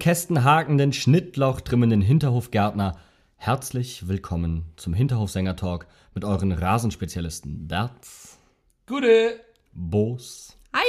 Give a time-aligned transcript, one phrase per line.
[0.00, 2.96] Blumenkästen hakenden, Schnittlauch trimmenden Hinterhofgärtner.
[3.36, 8.38] Herzlich willkommen zum Hinterhofsänger-Talk mit euren Rasenspezialisten Berz,
[8.86, 9.40] Gute.
[9.74, 10.80] Boos Hi!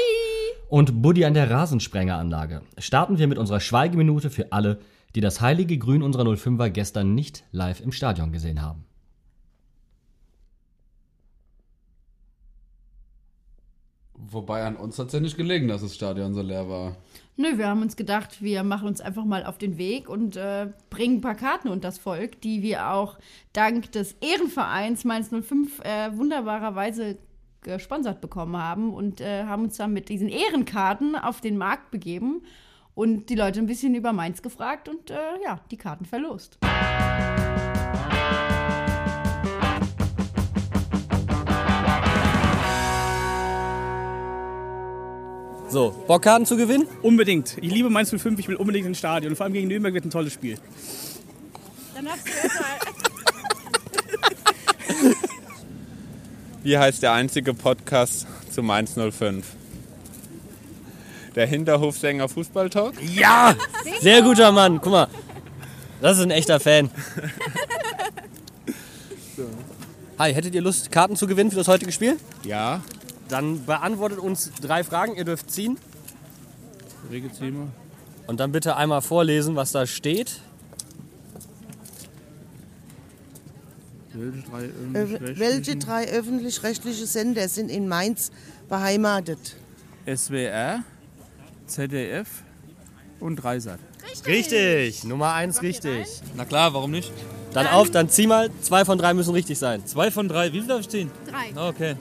[0.70, 2.62] und Buddy an der Rasensprengeranlage.
[2.78, 4.80] Starten wir mit unserer Schweigeminute für alle,
[5.14, 8.86] die das heilige Grün unserer 05er gestern nicht live im Stadion gesehen haben.
[14.14, 16.96] Wobei an uns hat es ja nicht gelegen, dass das Stadion so leer war.
[17.38, 20.68] Nö, wir haben uns gedacht, wir machen uns einfach mal auf den Weg und äh,
[20.90, 23.18] bringen ein paar Karten unter das Volk, die wir auch
[23.54, 27.18] dank des Ehrenvereins Mainz 05 äh, wunderbarerweise
[27.62, 32.44] gesponsert bekommen haben und äh, haben uns dann mit diesen Ehrenkarten auf den Markt begeben
[32.96, 36.58] und die Leute ein bisschen über Mainz gefragt und äh, ja, die Karten verlost.
[45.72, 46.86] So, Bockkarten zu gewinnen?
[47.02, 47.58] Unbedingt.
[47.62, 49.38] Ich liebe Mainz 05, ich will unbedingt ins Stadion.
[49.38, 50.58] Vor allem gegen Nürnberg wird ein tolles Spiel.
[51.96, 52.66] Dann hast du erstmal.
[56.64, 59.46] Wie heißt der einzige Podcast zu Mainz 05?
[61.36, 62.96] Der Hinterhofsänger Fußballtalk?
[63.16, 63.56] Ja!
[64.02, 65.08] Sehr guter Mann, guck mal.
[66.02, 66.92] Das ist ein echter Fan.
[70.20, 72.18] Hi, hättet ihr Lust, Karten zu gewinnen für das heutige Spiel?
[72.44, 72.82] Ja.
[73.32, 75.16] Dann beantwortet uns drei Fragen.
[75.16, 75.78] Ihr dürft ziehen.
[77.10, 77.68] Regelthema.
[78.28, 80.42] Und dann bitte einmal vorlesen, was da steht.
[84.14, 84.66] Welche drei
[85.00, 88.32] Äh, Welche drei öffentlich-rechtliche Sender sind in Mainz
[88.68, 89.56] beheimatet?
[90.06, 90.84] SWR,
[91.68, 92.28] ZDF
[93.22, 93.80] und Dreisat.
[94.26, 96.06] Richtig, Nummer eins richtig.
[96.36, 97.14] Na klar, warum nicht?
[97.54, 98.50] Dann auf, dann zieh mal.
[98.62, 99.86] Zwei von drei müssen richtig sein.
[99.86, 100.52] Zwei von drei.
[100.52, 101.10] Wie viel darf ich ziehen?
[101.30, 101.70] Drei.
[101.70, 101.96] Okay.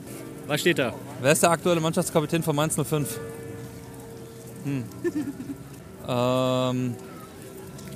[0.50, 0.93] Was steht da?
[1.21, 3.21] Wer ist der aktuelle Mannschaftskapitän von Mainz 05?
[4.65, 4.84] Hm.
[6.09, 6.97] ähm.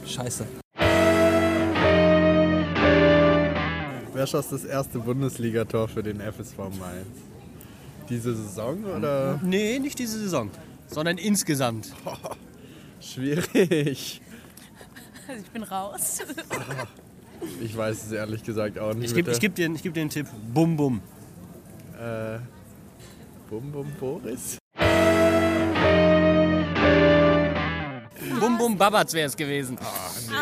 [0.06, 0.46] Scheiße.
[4.12, 7.08] Wer schoss das erste Bundesligator für den FSV Mainz?
[8.08, 9.40] Diese Saison oder?
[9.42, 10.48] Nee, nicht diese Saison,
[10.86, 11.92] sondern insgesamt.
[13.00, 14.20] Schwierig.
[15.26, 16.20] Also ich bin raus.
[17.60, 19.10] Ich weiß es ehrlich gesagt auch nicht.
[19.10, 20.28] Ich gebe geb dir, ich geb dir einen Tipp.
[20.52, 21.02] Bum, bum.
[21.98, 22.38] Äh,
[23.48, 24.58] Bum Bum Boris?
[28.40, 29.78] Bum, bum, Babatz wäre es gewesen.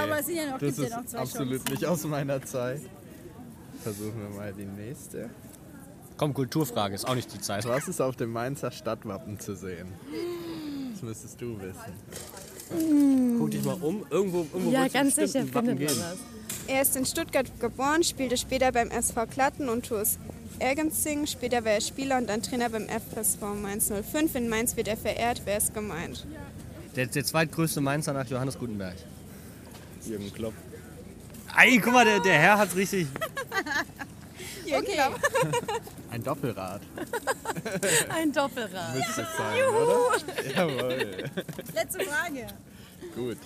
[0.03, 1.73] Aber es sind ja noch, Das gibt's ja ist noch zwei absolut Chancen.
[1.73, 2.81] nicht aus meiner Zeit.
[3.83, 5.31] Versuchen wir mal die nächste.
[6.17, 7.65] Komm, Kulturfrage, ist auch nicht die Zeit.
[7.67, 9.89] Was ist auf dem Mainzer Stadtwappen zu sehen?
[10.93, 13.39] Das müsstest du wissen.
[13.39, 14.05] Guck dich mal um.
[14.11, 16.17] Irgendwo, irgendwo Ja, ganz sicher findet man was.
[16.69, 20.19] Er ist in Stuttgart geboren, spielte später beim SV Klatten und TuS
[20.63, 21.27] Ergenzing.
[21.27, 24.35] Später war er Spieler und dann Trainer beim FSV Mainz 05.
[24.37, 25.43] In Mainz wird er verehrt.
[25.45, 26.25] Wer ist gemeint?
[26.97, 28.95] Der, der zweitgrößte Mainzer nach Johannes Gutenberg.
[30.07, 30.55] Jürgen Klopp.
[31.59, 33.07] Ey, guck mal, der, der Herr hat's richtig.
[34.65, 34.99] Okay.
[36.11, 36.81] Ein Doppelrad
[38.09, 38.95] Ein Doppelrad.
[38.95, 40.57] müsste es sein, oder?
[40.57, 41.31] Jawohl.
[41.75, 42.47] Letzte Frage.
[43.15, 43.37] Gut.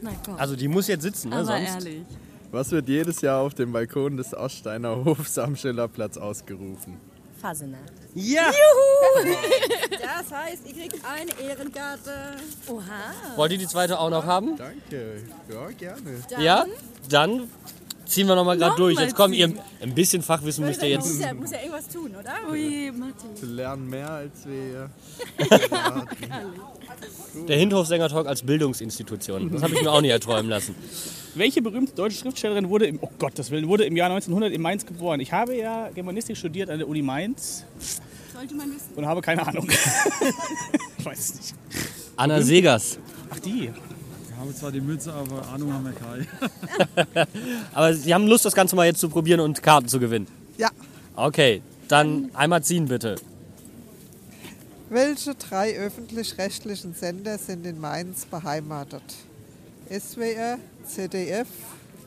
[0.00, 0.36] Na komm.
[0.36, 1.36] Also die muss jetzt sitzen, ne?
[1.36, 1.68] aber Sonst.
[1.68, 2.02] ehrlich.
[2.52, 6.98] Was wird jedes Jahr auf dem Balkon des Oststeiner Hofs am Schillerplatz ausgerufen?
[7.40, 7.92] Fasenacht.
[8.14, 8.50] Ja!
[9.90, 12.12] Das heißt, ihr kriegt eine Ehrenkarte.
[12.68, 13.36] Oha.
[13.36, 14.56] Wollt ihr die zweite auch noch haben?
[14.56, 15.22] Danke.
[15.48, 16.22] Ja, gerne.
[16.38, 16.66] Ja?
[17.08, 17.48] Dann
[18.10, 18.96] ziehen wir nochmal gerade Noch durch.
[18.96, 19.52] mal Jetzt kommt ihr.
[19.80, 21.20] Ein bisschen Fachwissen müsst ihr Muss jetzt.
[21.22, 22.32] ja, muss ja irgendwas tun, oder?
[22.50, 23.26] Ui, Matti.
[23.40, 24.90] Wir lernen mehr als wir.
[27.48, 29.50] Der Hinterhofsänger-Talk als Bildungsinstitution.
[29.52, 30.74] Das habe ich mir auch nie erträumen lassen.
[31.34, 34.84] Welche berühmte deutsche Schriftstellerin wurde im, oh Gottes Willen, wurde im Jahr 1900 in Mainz
[34.84, 35.20] geboren?
[35.20, 37.64] Ich habe ja Germanistik studiert an der Uni Mainz
[38.34, 38.90] Sollte man wissen.
[38.96, 39.68] und habe keine Ahnung.
[40.98, 41.54] ich weiß es nicht.
[42.16, 42.98] Anna Segers.
[43.30, 43.70] Ach die.
[44.40, 47.28] Wir haben zwar die Mütze, aber Ahnung haben wir keine.
[47.74, 50.26] Aber Sie haben Lust, das Ganze mal jetzt zu probieren und Karten zu gewinnen.
[50.56, 50.70] Ja.
[51.14, 53.16] Okay, dann einmal ziehen bitte.
[54.88, 59.02] Welche drei öffentlich-rechtlichen Sender sind in Mainz beheimatet?
[59.90, 60.56] SWR,
[60.86, 61.46] ZDF,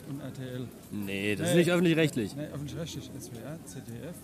[0.10, 0.68] Und RTL.
[0.90, 1.60] Nee, das ist Nee.
[1.60, 2.36] nicht öffentlich-rechtlich.
[2.36, 3.12] Ne, öffentlich-rechtlich.
[3.20, 4.16] SWR, ZDF.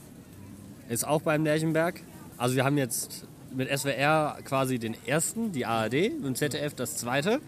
[0.89, 2.01] Ist auch beim Lerchenberg.
[2.37, 3.25] Also wir haben jetzt
[3.55, 7.39] mit SWR quasi den ersten, die ARD, und ZDF das zweite.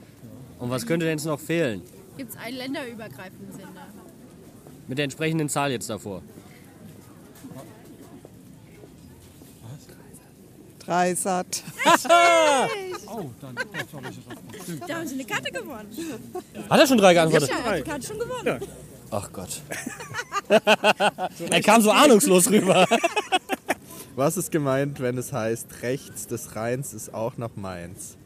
[0.62, 1.82] Und was könnte denn jetzt noch fehlen?
[2.18, 3.88] Gibt es einen länderübergreifenden Sender?
[4.88, 6.22] Mit der entsprechenden Zahl jetzt davor.
[10.80, 11.64] Dreisat.
[13.08, 13.56] Oh, dann.
[14.88, 15.90] Da haben sie eine Karte gewonnen.
[16.70, 17.50] Hat er schon drei geantwortet?
[17.50, 18.60] Ja, hat die Karte schon gewonnen.
[19.10, 19.62] Ach Gott.
[21.50, 22.88] er kam so ahnungslos rüber.
[24.16, 28.18] Was ist gemeint, wenn es heißt, rechts des Rheins ist auch noch Mainz?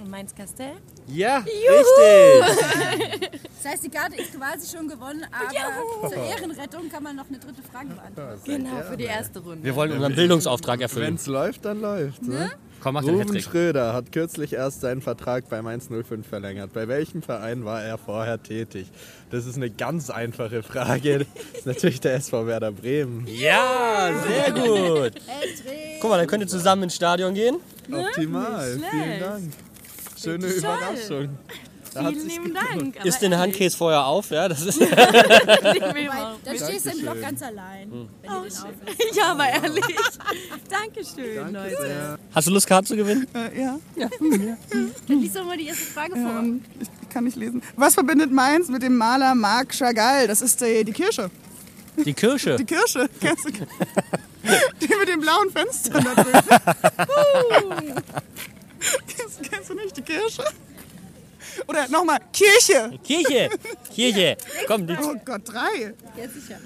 [0.00, 0.72] Und Mainz-Kastell?
[1.08, 2.44] Ja, Juhu!
[2.44, 3.40] richtig.
[3.62, 6.08] Das heißt, die Karte ist quasi schon gewonnen, aber Juhu!
[6.08, 8.40] zur Ehrenrettung kann man noch eine dritte Frage beantworten.
[8.44, 9.64] Genau, für die erste Runde.
[9.64, 11.06] Wir wollen unseren Bildungsauftrag erfüllen.
[11.06, 12.22] Wenn es läuft, dann läuft.
[12.22, 12.50] Ne?
[12.82, 13.40] Komm, mach den Ruben.
[13.40, 16.72] Schröder hat kürzlich erst seinen Vertrag beim 105 verlängert.
[16.72, 18.88] Bei welchem Verein war er vorher tätig?
[19.30, 21.18] Das ist eine ganz einfache Frage.
[21.20, 23.24] Das ist natürlich der SV Werder Bremen.
[23.28, 25.12] Ja, sehr gut.
[26.00, 27.58] Guck mal, dann könnt ihr zusammen ins Stadion gehen.
[27.92, 29.20] Optimal, vielen.
[29.20, 29.52] Dank.
[30.22, 30.56] Schöne Toll.
[30.58, 31.38] Überraschung.
[31.94, 32.54] Da Vielen lieben.
[32.54, 33.04] Dank.
[33.04, 34.48] Isst den Handkäse vorher auf, ja?
[34.48, 34.80] Das ist
[36.44, 38.08] dann stehst du im Block ganz allein, Hm.
[38.22, 39.14] wenn du den auflässt.
[39.14, 39.84] ja, aber ehrlich.
[40.70, 42.18] Dankeschön, Leute.
[42.34, 43.26] Hast du Lust, Karten zu gewinnen?
[43.34, 43.78] Äh, ja.
[45.06, 46.30] Dann lies doch mal die erste Frage vor.
[46.38, 47.62] Ähm, ich kann nicht lesen.
[47.76, 50.26] Was verbindet Mainz mit dem Maler Marc Chagall?
[50.28, 51.30] Das ist die, die Kirche.
[52.06, 52.56] Die Kirsche.
[52.56, 53.06] Die Kirche.
[53.20, 57.94] Kennst du- die mit den blauen Fenstern da drüben.
[59.50, 60.44] Kennst, du nicht die Kirche?
[61.66, 62.98] Oder nochmal, Kirche.
[63.02, 63.50] Kirche.
[63.94, 64.36] Kirche.
[64.66, 65.94] Komm, die Oh Gott, drei.
[66.16, 66.58] Ja, sicher.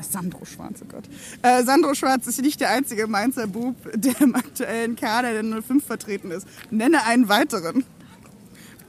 [0.00, 1.04] Sandro Schwarz, oh Gott.
[1.42, 5.84] Äh, Sandro Schwarz ist nicht der einzige Mainzer Bub, der im aktuellen Kader der 05
[5.84, 6.46] vertreten ist.
[6.70, 7.84] Nenne einen weiteren.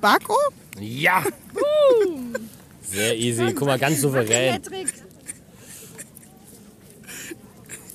[0.02, 0.36] Barco?
[0.80, 1.24] Ja.
[2.81, 3.54] Sehr easy.
[3.54, 4.62] Guck mal, ganz souverän.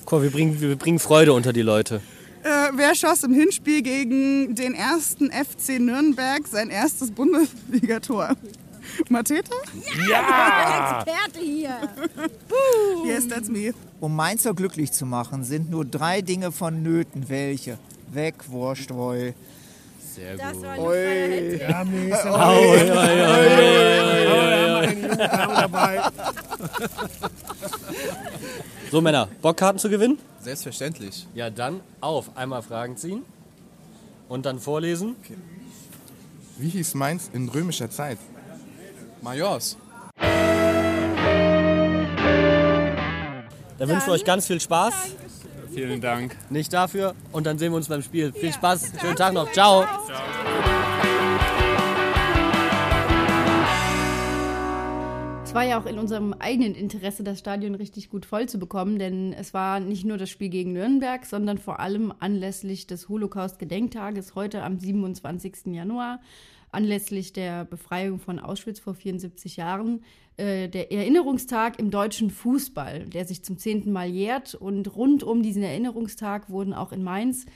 [0.05, 2.01] Guck mal, wir bringen, wir bringen Freude unter die Leute.
[2.43, 8.35] Äh, wer schoss im Hinspiel gegen den ersten FC Nürnberg sein erstes Bundesligator?
[9.09, 9.55] Mateta?
[10.09, 11.03] Ja!
[11.03, 11.77] Experte hier.
[13.05, 13.73] Yes, that's me.
[13.99, 17.27] Um Mainzer glücklich zu machen, sind nur drei Dinge vonnöten.
[17.29, 17.77] Welche?
[18.11, 19.33] Weg, Wurst, Roll.
[20.15, 20.63] Sehr Das gut.
[20.63, 21.61] war ein Hattrick.
[21.61, 23.47] Ja, nee, ist Oi, oi, oi, oi,
[24.01, 24.98] oi, oi, oi.
[28.91, 30.17] So, Männer, Bock, Karten zu gewinnen?
[30.41, 31.27] Selbstverständlich.
[31.35, 32.35] Ja, dann auf.
[32.35, 33.23] Einmal Fragen ziehen.
[34.27, 35.15] Und dann vorlesen.
[36.57, 38.17] Wie hieß Mainz in römischer Zeit?
[39.21, 39.77] Majors.
[43.77, 44.93] Dann wünschen wir euch ganz viel Spaß.
[45.73, 46.35] Vielen Dank.
[46.49, 47.15] Nicht dafür.
[47.31, 48.33] Und dann sehen wir uns beim Spiel.
[48.33, 48.91] Viel Spaß.
[48.99, 49.51] Schönen Tag noch.
[49.51, 49.85] Ciao.
[55.49, 58.99] Es war ja auch in unserem eigenen Interesse, das Stadion richtig gut voll zu bekommen,
[58.99, 64.35] denn es war nicht nur das Spiel gegen Nürnberg, sondern vor allem anlässlich des Holocaust-Gedenktages
[64.35, 65.73] heute am 27.
[65.73, 66.21] Januar,
[66.71, 70.03] anlässlich der Befreiung von Auschwitz vor 74 Jahren,
[70.37, 74.53] äh, der Erinnerungstag im deutschen Fußball, der sich zum zehnten Mal jährt.
[74.53, 77.47] Und rund um diesen Erinnerungstag wurden auch in Mainz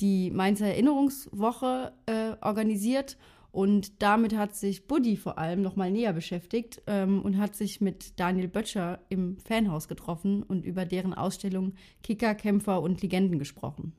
[0.00, 3.18] die Mainzer Erinnerungswoche äh, organisiert.
[3.52, 7.82] Und damit hat sich Buddy vor allem noch mal näher beschäftigt ähm, und hat sich
[7.82, 13.92] mit Daniel Böttcher im Fanhaus getroffen und über deren Ausstellung Kicker, Kämpfer und Legenden gesprochen.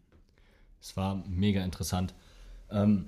[0.82, 2.16] Es war mega interessant.
[2.72, 3.06] Ähm,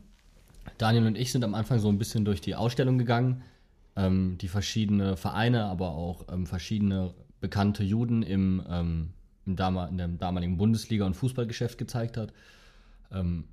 [0.77, 3.41] Daniel und ich sind am Anfang so ein bisschen durch die Ausstellung gegangen,
[3.95, 9.09] ähm, die verschiedene Vereine, aber auch ähm, verschiedene bekannte Juden im, ähm,
[9.47, 12.33] im in dem damaligen Bundesliga- und Fußballgeschäft gezeigt hat.
[13.11, 13.45] Ähm,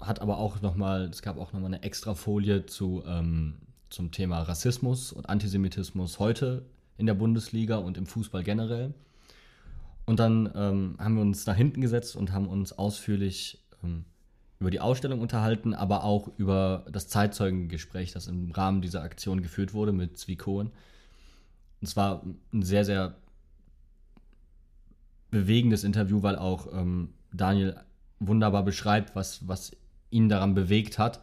[0.00, 3.54] hat aber auch nochmal, es gab auch nochmal eine extra Folie zu, ähm,
[3.88, 6.66] zum Thema Rassismus und Antisemitismus heute
[6.98, 8.94] in der Bundesliga und im Fußball generell.
[10.04, 14.04] Und dann ähm, haben wir uns nach hinten gesetzt und haben uns ausführlich ähm,
[14.58, 19.74] über die Ausstellung unterhalten, aber auch über das Zeitzeugengespräch, das im Rahmen dieser Aktion geführt
[19.74, 20.68] wurde mit Zvi Cohen.
[21.80, 22.22] Und es war
[22.52, 23.16] ein sehr, sehr
[25.30, 27.76] bewegendes Interview, weil auch ähm, Daniel
[28.18, 29.76] wunderbar beschreibt, was, was
[30.10, 31.20] ihn daran bewegt hat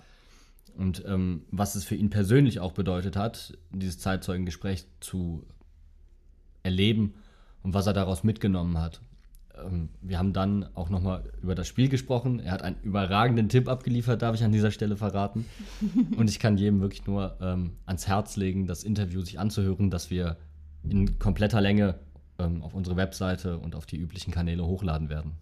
[0.76, 5.46] und ähm, was es für ihn persönlich auch bedeutet hat, dieses Zeitzeugengespräch zu
[6.64, 7.14] erleben
[7.62, 9.02] und was er daraus mitgenommen hat.
[9.56, 12.40] Ähm, wir haben dann auch nochmal über das Spiel gesprochen.
[12.40, 15.46] Er hat einen überragenden Tipp abgeliefert, darf ich an dieser Stelle verraten.
[16.18, 20.10] Und ich kann jedem wirklich nur ähm, ans Herz legen, das Interview sich anzuhören, das
[20.10, 20.38] wir
[20.84, 22.00] in kompletter Länge
[22.40, 25.34] ähm, auf unsere Webseite und auf die üblichen Kanäle hochladen werden.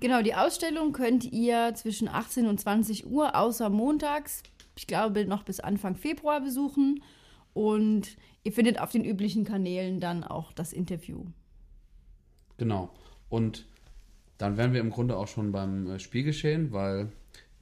[0.00, 4.42] Genau, die Ausstellung könnt ihr zwischen 18 und 20 Uhr außer montags,
[4.76, 7.02] ich glaube noch bis Anfang Februar besuchen.
[7.52, 11.24] Und ihr findet auf den üblichen Kanälen dann auch das Interview.
[12.56, 12.90] Genau.
[13.28, 13.66] Und
[14.36, 17.10] dann wären wir im Grunde auch schon beim äh, Spielgeschehen, weil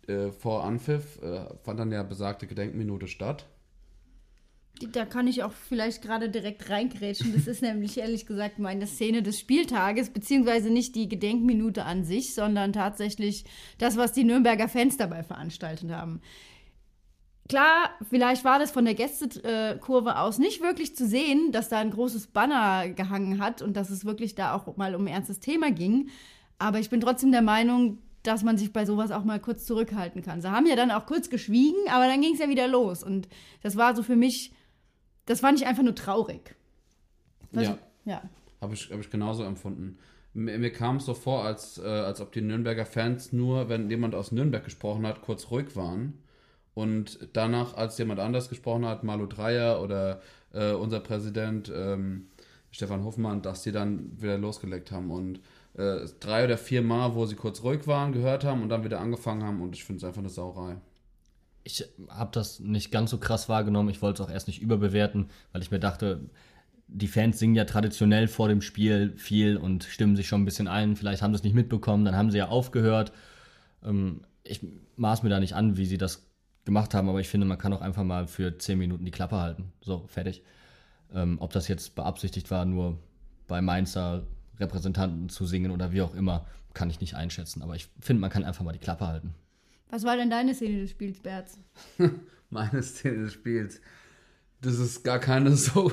[0.06, 3.46] äh, vor Anpfiff äh, fand dann ja besagte Gedenkminute statt.
[4.92, 7.32] Da kann ich auch vielleicht gerade direkt reingrätschen.
[7.34, 12.34] Das ist nämlich ehrlich gesagt meine Szene des Spieltages, beziehungsweise nicht die Gedenkminute an sich,
[12.34, 13.44] sondern tatsächlich
[13.78, 16.20] das, was die Nürnberger Fans dabei veranstaltet haben.
[17.48, 21.92] Klar, vielleicht war das von der Gästekurve aus nicht wirklich zu sehen, dass da ein
[21.92, 25.70] großes Banner gehangen hat und dass es wirklich da auch mal um ein ernstes Thema
[25.70, 26.08] ging.
[26.58, 30.22] Aber ich bin trotzdem der Meinung, dass man sich bei sowas auch mal kurz zurückhalten
[30.22, 30.40] kann.
[30.40, 33.04] Sie haben ja dann auch kurz geschwiegen, aber dann ging es ja wieder los.
[33.04, 33.28] Und
[33.62, 34.52] das war so für mich,
[35.26, 36.56] das fand ich einfach nur traurig.
[37.52, 37.78] Was Ja.
[38.04, 38.22] Ja.
[38.60, 39.98] Habe ich, hab ich genauso empfunden.
[40.32, 43.90] Mir, mir kam es so vor, als, äh, als ob die Nürnberger Fans nur, wenn
[43.90, 46.22] jemand aus Nürnberg gesprochen hat, kurz ruhig waren.
[46.74, 50.20] Und danach, als jemand anders gesprochen hat, Malu Dreyer oder
[50.52, 52.28] äh, unser Präsident ähm,
[52.70, 55.10] Stefan Hofmann, dass die dann wieder losgelegt haben.
[55.10, 55.40] Und
[55.74, 59.00] äh, drei oder vier Mal, wo sie kurz ruhig waren, gehört haben und dann wieder
[59.00, 59.62] angefangen haben.
[59.62, 60.76] Und ich finde es einfach eine Sauerei.
[61.66, 63.88] Ich habe das nicht ganz so krass wahrgenommen.
[63.88, 66.20] Ich wollte es auch erst nicht überbewerten, weil ich mir dachte,
[66.86, 70.68] die Fans singen ja traditionell vor dem Spiel viel und stimmen sich schon ein bisschen
[70.68, 70.94] ein.
[70.94, 73.12] Vielleicht haben sie es nicht mitbekommen, dann haben sie ja aufgehört.
[73.84, 74.60] Ähm, ich
[74.94, 76.30] maß mir da nicht an, wie sie das
[76.64, 79.36] gemacht haben, aber ich finde, man kann auch einfach mal für 10 Minuten die Klappe
[79.36, 79.72] halten.
[79.80, 80.42] So, fertig.
[81.12, 82.98] Ähm, ob das jetzt beabsichtigt war, nur
[83.48, 84.24] bei Mainzer
[84.60, 87.62] Repräsentanten zu singen oder wie auch immer, kann ich nicht einschätzen.
[87.62, 89.34] Aber ich finde, man kann einfach mal die Klappe halten.
[89.90, 91.58] Was war denn deine Szene des Spiels, Berz?
[92.50, 93.80] Meine Szene des Spiels.
[94.60, 95.92] Das ist gar keine so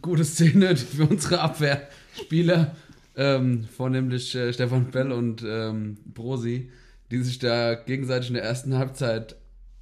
[0.00, 2.74] gute Szene für unsere Abwehrspieler,
[3.16, 6.70] ähm, vornehmlich äh, Stefan Bell und ähm, Brosi,
[7.10, 9.36] die sich da gegenseitig in der ersten Halbzeit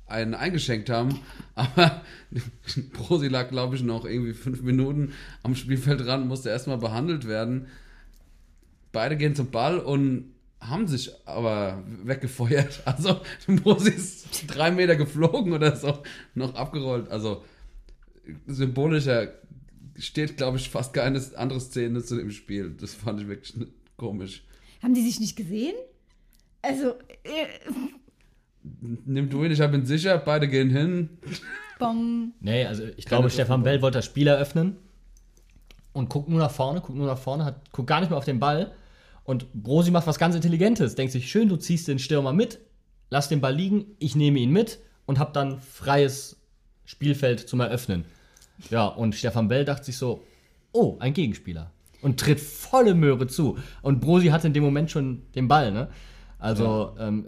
[0.07, 1.21] einen eingeschenkt haben.
[1.55, 2.03] Aber
[2.93, 7.67] Brosi lag, glaube ich, noch irgendwie fünf Minuten am Spielfeldrand, musste erstmal behandelt werden.
[8.93, 10.32] Beide gehen zum Ball und
[10.69, 12.83] haben sich aber weggefeuert.
[12.87, 15.99] Also Brosi ist drei Meter geflogen oder so,
[16.35, 17.11] noch abgerollt.
[17.11, 17.45] Also
[18.47, 19.33] symbolischer
[19.99, 22.75] steht, glaube ich, fast keine andere Szene zu dem Spiel.
[22.81, 23.55] Das fand ich wirklich
[23.97, 24.45] komisch.
[24.83, 25.75] Haben die sich nicht gesehen?
[26.63, 27.47] Also, äh,
[29.05, 31.09] Nimm du ihn, ich ihn sicher, beide gehen hin.
[31.81, 32.33] bong.
[32.41, 33.65] Nee, also ich Keine glaube, Stefan.
[33.65, 34.77] Bell wollte das Spiel eröffnen
[35.93, 38.25] und guckt nur nach vorne, guckt nur nach vorne, hat, guckt gar nicht mehr auf
[38.25, 38.73] den Ball.
[39.25, 40.95] Und Brosi macht was ganz Intelligentes.
[40.95, 42.61] Denkt sich, schön, du ziehst den Stürmer mit,
[43.11, 46.41] lass den Ball liegen, ich nehme ihn mit und hab dann freies
[46.85, 48.05] Spielfeld zum Eröffnen.
[48.71, 50.23] Ja, und Stefan Bell dachte sich so,
[50.73, 51.71] oh, ein Gegenspieler.
[52.01, 53.59] Und tritt volle Möhre zu.
[53.81, 55.89] Und Brosi hatte in dem Moment schon den Ball, ne?
[56.39, 57.27] Also, ähm,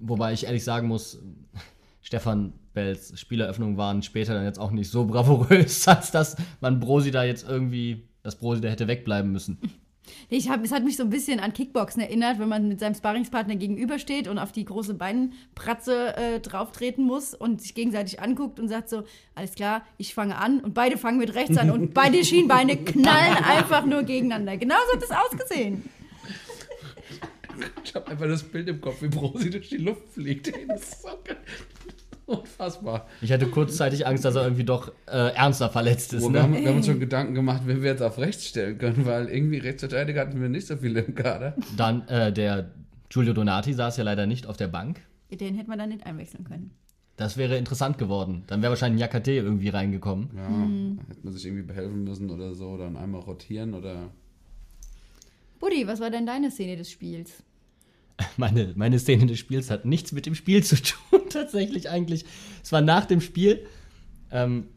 [0.00, 1.22] wobei ich ehrlich sagen muss,
[2.02, 7.12] Stefan Bells Spieleröffnungen waren später dann jetzt auch nicht so bravourös, als dass man Brosi
[7.12, 9.58] da jetzt irgendwie, dass Brosi da hätte wegbleiben müssen.
[10.28, 12.94] Ich hab, es hat mich so ein bisschen an Kickboxen erinnert, wenn man mit seinem
[12.94, 18.68] Sparringspartner gegenübersteht und auf die große Beinpratze äh, drauftreten muss und sich gegenseitig anguckt und
[18.68, 22.24] sagt so, alles klar, ich fange an und beide fangen mit rechts an und beide
[22.24, 24.56] Schienbeine knallen einfach nur gegeneinander.
[24.56, 25.88] Genauso hat es ausgesehen.
[27.82, 30.52] Ich habe einfach das Bild im Kopf, wie Brosi durch die Luft fliegt.
[30.68, 31.36] Das ist so geil.
[32.40, 33.06] Unfassbar.
[33.22, 36.22] Ich hatte kurzzeitig Angst, dass er irgendwie doch äh, ernster verletzt ist.
[36.22, 36.34] Wo Ne?
[36.34, 39.06] wir, haben, wir haben uns schon Gedanken gemacht, wen wir jetzt auf rechts stellen können,
[39.06, 41.54] weil irgendwie Rechtsverteidiger hatten wir nicht so viele im Kader.
[41.76, 42.70] Dann äh, der
[43.08, 45.00] Giulio Donati saß ja leider nicht auf der Bank.
[45.30, 46.70] Den hätte man dann nicht einwechseln können.
[47.16, 48.44] Das wäre interessant geworden.
[48.46, 50.30] Dann wäre wahrscheinlich Jakate irgendwie reingekommen.
[50.36, 50.98] Ja, Hm.
[51.08, 54.10] hätte man sich irgendwie behelfen müssen oder so, dann einmal rotieren oder.
[55.58, 57.42] Buddy, was war denn deine Szene des Spiels?
[58.36, 62.24] Meine, meine Szene des Spiels hat nichts mit dem Spiel zu tun, tatsächlich eigentlich.
[62.62, 63.64] Es war nach dem Spiel.
[64.30, 64.68] Ähm,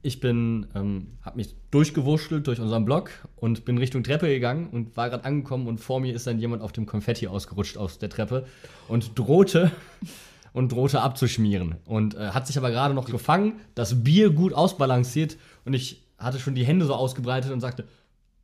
[0.00, 4.96] ich bin, ähm, habe mich durchgewurschtelt durch unseren Block und bin Richtung Treppe gegangen und
[4.96, 8.08] war gerade angekommen und vor mir ist dann jemand auf dem Konfetti ausgerutscht aus der
[8.08, 8.46] Treppe
[8.86, 9.70] und drohte
[10.52, 15.36] und drohte abzuschmieren und äh, hat sich aber gerade noch gefangen, das Bier gut ausbalanciert
[15.64, 17.86] und ich hatte schon die Hände so ausgebreitet und sagte,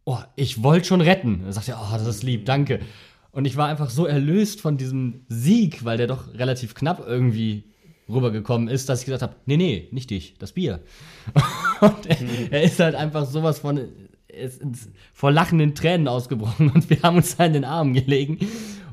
[0.04, 1.42] oh, ich wollte schon retten.
[1.46, 2.80] Er sagte, oh, das ist lieb, danke.
[3.34, 7.64] Und ich war einfach so erlöst von diesem Sieg, weil der doch relativ knapp irgendwie
[8.08, 10.80] rübergekommen ist, dass ich gesagt habe, nee, nee, nicht dich, das Bier.
[11.80, 12.18] Und er,
[12.52, 13.80] er ist halt einfach sowas von
[14.28, 18.38] ist ins, vor lachenden Tränen ausgebrochen und wir haben uns da in den Armen gelegen.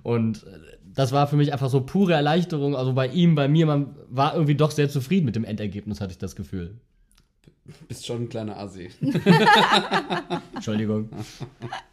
[0.04, 0.46] Und
[0.94, 2.76] das war für mich einfach so pure Erleichterung.
[2.76, 6.12] Also bei ihm, bei mir, man war irgendwie doch sehr zufrieden mit dem Endergebnis, hatte
[6.12, 6.80] ich das Gefühl.
[7.88, 8.90] Bist schon ein kleiner Assi.
[10.54, 11.10] Entschuldigung.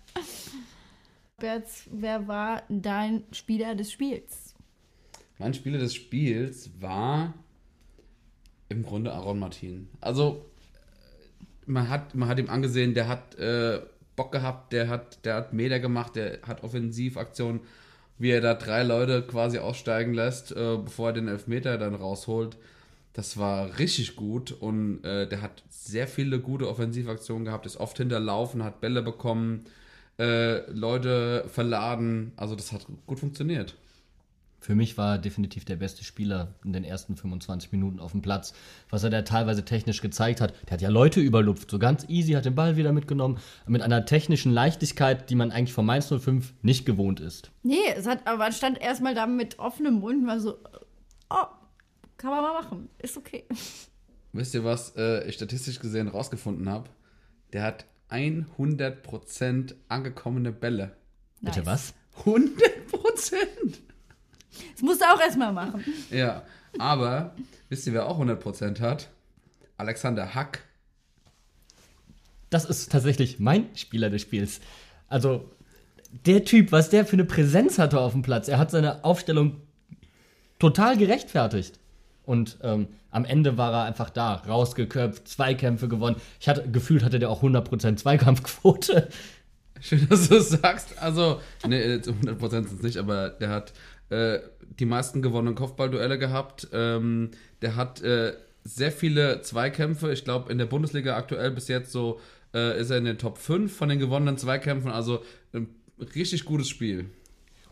[1.38, 4.54] Berz, wer war dein Spieler des Spiels?
[5.38, 7.32] Mein Spieler des Spiels war
[8.68, 9.88] im Grunde Aaron Martin.
[10.00, 10.44] Also,
[11.40, 13.80] äh, man hat, man hat ihm angesehen, der hat äh,
[14.16, 17.60] Bock gehabt, der hat, der hat Meter gemacht, der hat Offensivaktionen,
[18.18, 22.56] wie er da drei Leute quasi aussteigen lässt, äh, bevor er den Elfmeter dann rausholt.
[23.12, 27.96] Das war richtig gut und äh, der hat sehr viele gute Offensivaktionen gehabt, ist oft
[27.96, 29.64] hinterlaufen, hat Bälle bekommen,
[30.18, 32.32] äh, Leute verladen.
[32.36, 33.76] Also das hat gut funktioniert.
[34.60, 38.22] Für mich war er definitiv der beste Spieler in den ersten 25 Minuten auf dem
[38.22, 38.52] Platz.
[38.90, 42.32] Was er da teilweise technisch gezeigt hat, der hat ja Leute überlupft, so ganz easy,
[42.32, 46.54] hat den Ball wieder mitgenommen, mit einer technischen Leichtigkeit, die man eigentlich von Mainz 05
[46.62, 47.52] nicht gewohnt ist.
[47.62, 50.58] Nee, es hat, aber man stand erstmal da mit offenem Mund und war so,
[51.30, 51.46] oh,
[52.16, 53.44] kann man mal machen, ist okay.
[54.32, 56.90] Wisst ihr, was äh, ich statistisch gesehen rausgefunden habe?
[57.52, 60.96] Der hat 100% angekommene Bälle.
[61.40, 61.94] Bitte was?
[62.24, 62.48] 100%!
[64.72, 65.84] Das musst du auch erstmal machen.
[66.10, 66.42] Ja,
[66.78, 67.34] aber
[67.68, 69.08] wisst ihr, wer auch 100% hat?
[69.76, 70.64] Alexander Hack.
[72.50, 74.60] Das ist tatsächlich mein Spieler des Spiels.
[75.08, 75.50] Also,
[76.26, 79.60] der Typ, was der für eine Präsenz hatte auf dem Platz, er hat seine Aufstellung
[80.58, 81.78] total gerechtfertigt.
[82.28, 86.16] Und ähm, am Ende war er einfach da, rausgeköpft, Zweikämpfe gewonnen.
[86.38, 89.08] Ich hatte gefühlt hatte der auch 100% Zweikampfquote.
[89.80, 91.00] Schön, dass du es sagst.
[91.00, 93.72] Also, nee, 100% sind es nicht, aber der hat
[94.10, 94.40] äh,
[94.78, 96.68] die meisten gewonnenen Kopfballduelle gehabt.
[96.70, 97.30] Ähm,
[97.62, 100.12] der hat äh, sehr viele Zweikämpfe.
[100.12, 102.20] Ich glaube, in der Bundesliga aktuell bis jetzt so
[102.52, 104.90] äh, ist er in den Top 5 von den gewonnenen Zweikämpfen.
[104.90, 105.66] Also, ein
[106.14, 107.06] richtig gutes Spiel.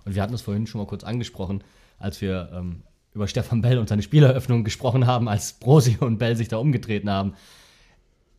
[0.07, 1.63] Und wir hatten es vorhin schon mal kurz angesprochen,
[1.99, 2.81] als wir ähm,
[3.17, 7.11] über Stefan Bell und seine Spieleröffnung gesprochen haben, als Brosi und Bell sich da umgetreten
[7.11, 7.35] haben.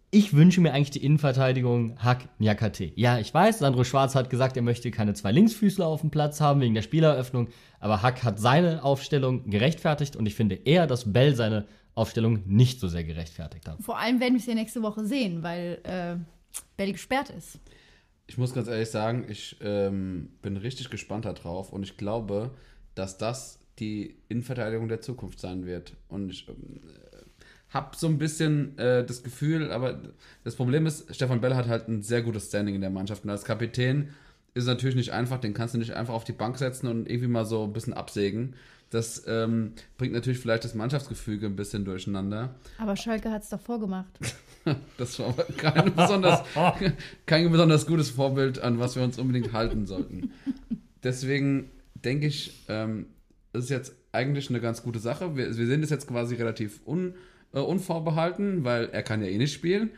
[0.10, 2.94] Ich wünsche mir eigentlich die Innenverteidigung Hack Nyakate.
[2.96, 6.40] Ja, ich weiß, Sandro Schwarz hat gesagt, er möchte keine zwei Linksfüßler auf dem Platz
[6.40, 7.50] haben wegen der Spieleröffnung,
[7.82, 12.80] aber Hack hat seine Aufstellung gerechtfertigt und ich finde eher, dass Bell seine Aufstellung nicht
[12.80, 13.82] so sehr gerechtfertigt hat.
[13.82, 16.16] Vor allem werden wir es ja nächste Woche sehen, weil äh,
[16.78, 17.60] Bell gesperrt ist.
[18.28, 22.52] Ich muss ganz ehrlich sagen, ich ähm, bin richtig gespannt darauf und ich glaube,
[22.94, 25.94] dass das die Innenverteidigung der Zukunft sein wird.
[26.08, 26.82] Und ich ähm,
[27.70, 30.00] habe so ein bisschen äh, das Gefühl, aber
[30.44, 33.24] das Problem ist, Stefan Bell hat halt ein sehr gutes Standing in der Mannschaft.
[33.24, 34.10] Und als Kapitän
[34.54, 37.10] ist es natürlich nicht einfach, den kannst du nicht einfach auf die Bank setzen und
[37.10, 38.56] irgendwie mal so ein bisschen absägen.
[38.90, 42.56] Das ähm, bringt natürlich vielleicht das Mannschaftsgefüge ein bisschen durcheinander.
[42.78, 44.08] Aber Schalke hat es doch vorgemacht.
[44.98, 46.42] das war aber kein besonders,
[47.26, 50.32] kein besonders gutes Vorbild, an was wir uns unbedingt halten sollten.
[51.04, 53.08] Deswegen denke ich, ähm,
[53.58, 55.36] das ist jetzt eigentlich eine ganz gute Sache.
[55.36, 57.16] Wir, wir sehen das jetzt quasi relativ un,
[57.54, 59.90] äh, unvorbehalten, weil er kann ja eh nicht spielen.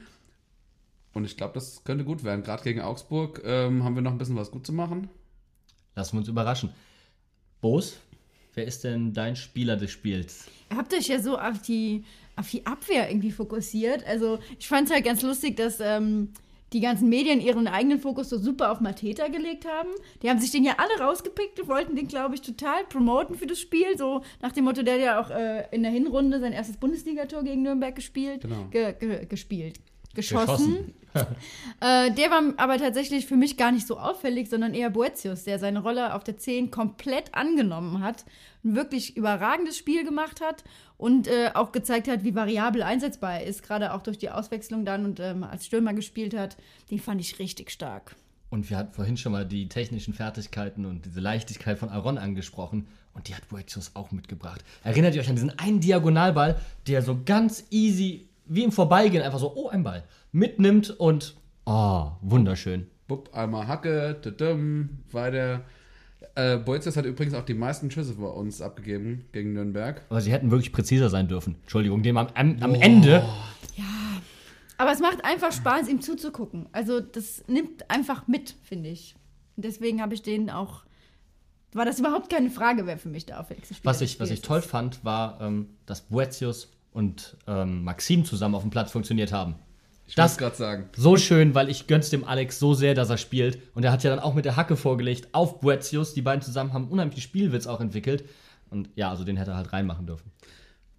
[1.14, 2.42] Und ich glaube, das könnte gut werden.
[2.42, 5.10] Gerade gegen Augsburg ähm, haben wir noch ein bisschen was gut zu machen.
[5.96, 6.70] Lassen wir uns überraschen.
[7.60, 7.98] Bos,
[8.54, 10.46] wer ist denn dein Spieler des Spiels?
[10.72, 12.06] Ihr habt euch ja so auf die,
[12.38, 14.06] auf die Abwehr irgendwie fokussiert.
[14.06, 16.30] Also ich fand es halt ganz lustig, dass ähm,
[16.74, 19.90] die ganzen Medien ihren eigenen Fokus so super auf Mateta gelegt haben.
[20.22, 23.48] Die haben sich den ja alle rausgepickt und wollten den, glaube ich, total promoten für
[23.48, 23.98] das Spiel.
[23.98, 27.44] So nach dem Motto, der hat ja auch äh, in der Hinrunde sein erstes Bundesligator
[27.44, 28.42] gegen Nürnberg gespielt.
[28.42, 28.68] Genau.
[28.72, 29.80] Ge ge gespielt.
[30.16, 30.94] Geschossen.
[31.82, 35.60] äh, der war aber tatsächlich für mich gar nicht so auffällig, sondern eher Boetius, der
[35.60, 38.26] seine Rolle auf der 10 komplett angenommen hat,
[38.64, 40.64] ein wirklich überragendes Spiel gemacht hat
[41.00, 44.84] und äh, auch gezeigt hat, wie variabel einsetzbar er ist, gerade auch durch die Auswechslung
[44.84, 46.58] dann und ähm, als Stürmer gespielt hat.
[46.92, 48.16] Den fand ich richtig stark.
[48.50, 52.88] Und wir hatten vorhin schon mal die technischen Fertigkeiten und diese Leichtigkeit von Aaron angesprochen.
[53.14, 54.64] Und die hat Boetius auch mitgebracht.
[54.84, 59.40] Erinnert ihr euch an diesen einen Diagonalball, der so ganz easy, wie im Vorbeigehen, einfach
[59.40, 61.36] so, oh, ein Ball, mitnimmt und,
[61.66, 62.88] oh, wunderschön.
[63.08, 65.62] Bupp, einmal Hacke, tadam, weiter.
[66.36, 70.02] Äh, Boetius hat übrigens auch die meisten Schüsse bei uns abgegeben gegen Nürnberg.
[70.10, 71.56] Aber sie hätten wirklich präziser sein dürfen.
[71.62, 73.24] Entschuldigung, dem am, am, am Ende.
[74.80, 76.70] Aber es macht einfach Spaß, ihm zuzugucken.
[76.72, 79.14] Also das nimmt einfach mit, finde ich.
[79.58, 80.84] Und deswegen habe ich den auch.
[81.74, 84.62] War das überhaupt keine Frage, wer für mich auffälligste Spieler Was ich, was ich toll
[84.62, 89.56] fand, war, ähm, dass Boetius und ähm, Maxim zusammen auf dem Platz funktioniert haben.
[90.10, 90.90] Ich wollte gerade sagen.
[90.98, 93.60] So schön, weil ich gönn's dem Alex so sehr, dass er spielt.
[93.76, 96.16] Und er hat ja dann auch mit der Hacke vorgelegt auf Boetius.
[96.16, 98.24] Die beiden zusammen haben unheimlich viel Spielwitz auch entwickelt.
[98.72, 100.32] Und ja, also den hätte er halt reinmachen dürfen.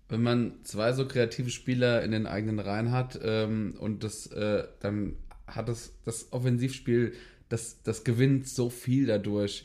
[0.08, 4.64] Wenn man zwei so kreative Spieler in den eigenen Reihen hat ähm, und das äh,
[4.78, 5.16] dann
[5.48, 7.12] hat das, das Offensivspiel,
[7.48, 9.64] das, das gewinnt so viel dadurch.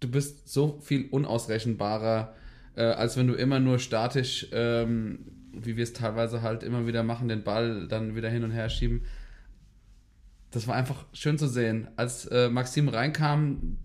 [0.00, 2.34] Du bist so viel unausrechenbarer,
[2.74, 7.02] äh, als wenn du immer nur statisch, ähm, wie wir es teilweise halt immer wieder
[7.02, 9.02] machen, den Ball dann wieder hin und her schieben.
[10.50, 11.88] Das war einfach schön zu sehen.
[11.96, 13.78] Als äh, Maxim reinkam,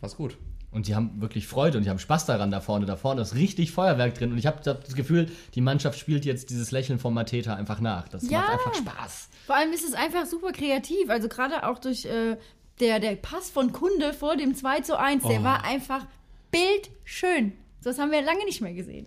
[0.00, 0.36] war's gut.
[0.72, 2.84] Und die haben wirklich Freude und die haben Spaß daran da vorne.
[2.84, 4.32] Da vorne ist richtig Feuerwerk drin.
[4.32, 8.08] Und ich habe das Gefühl, die Mannschaft spielt jetzt dieses Lächeln von Mateta einfach nach.
[8.08, 8.40] Das Ja.
[8.40, 9.28] macht einfach Spaß.
[9.46, 11.10] Vor allem ist es einfach super kreativ.
[11.10, 12.36] Also gerade auch durch äh,
[12.80, 15.44] der, der Pass von Kunde vor dem 2 zu 1, der Oh.
[15.44, 16.06] war einfach
[16.50, 17.52] bildschön.
[17.80, 19.06] So was haben wir lange nicht mehr gesehen.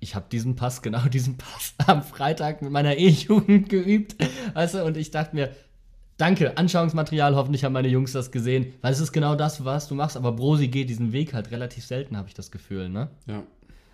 [0.00, 4.16] Ich habe diesen Pass, genau diesen Pass am Freitag mit meiner E-Jugend geübt.
[4.54, 5.50] Weißt du, und ich dachte mir,
[6.16, 7.36] Danke, Anschauungsmaterial.
[7.36, 10.16] Hoffentlich haben meine Jungs das gesehen, weil es ist genau das, was du machst.
[10.16, 13.10] Aber Brosi geht diesen Weg halt relativ selten, habe ich das Gefühl, ne?
[13.26, 13.42] Ja.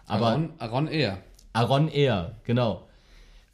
[0.07, 1.19] Aber Aaron, Aaron eher.
[1.53, 2.87] Aaron eher, genau.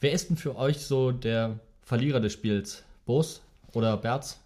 [0.00, 2.84] Wer ist denn für euch so der Verlierer des Spiels?
[3.06, 3.40] Bos
[3.72, 4.38] oder Berz?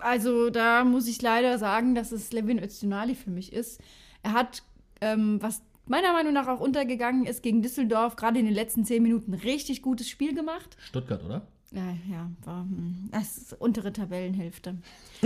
[0.00, 3.80] Also da muss ich leider sagen, dass es Levin Öztunali für mich ist.
[4.22, 4.62] Er hat,
[5.00, 9.02] ähm, was meiner Meinung nach auch untergegangen ist, gegen Düsseldorf gerade in den letzten zehn
[9.02, 10.76] Minuten richtig gutes Spiel gemacht.
[10.78, 11.42] Stuttgart, oder?
[11.74, 14.76] Ja, ja, war, hm, das ist untere Tabellenhälfte.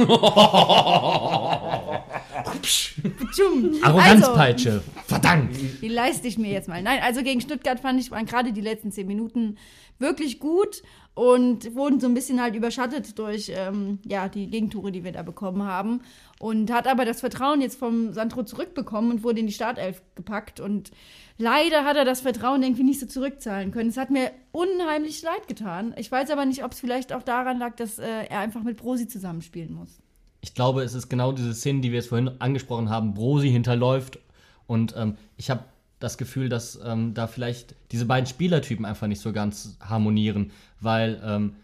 [3.83, 4.81] Arroganzpeitsche.
[5.09, 5.57] Verdammt.
[5.83, 6.81] Die leiste ich mir jetzt mal.
[6.83, 9.59] Nein, also gegen Stuttgart fand ich, waren gerade die letzten zehn Minuten
[9.99, 10.85] wirklich gut
[11.17, 15.23] und wurden so ein bisschen halt überschattet durch ähm, ja, die Gegentore, die wir da
[15.23, 16.03] bekommen haben.
[16.39, 20.61] Und hat aber das Vertrauen jetzt vom Sandro zurückbekommen und wurde in die Startelf gepackt.
[20.61, 20.91] Und
[21.39, 23.89] leider hat er das Vertrauen irgendwie nicht so zurückzahlen können.
[23.89, 25.95] Es hat mir unheimlich leid getan.
[25.97, 28.77] Ich weiß aber nicht, ob es vielleicht auch daran lag, dass äh, er einfach mit
[28.77, 29.99] Brosi zusammenspielen muss.
[30.43, 33.15] Ich glaube, es ist genau diese Szene, die wir jetzt vorhin angesprochen haben.
[33.15, 34.19] Brosi hinterläuft
[34.67, 35.65] und ähm, ich habe
[35.99, 41.21] das Gefühl, dass ähm, da vielleicht diese beiden Spielertypen einfach nicht so ganz harmonieren, weil
[41.25, 41.57] ähm,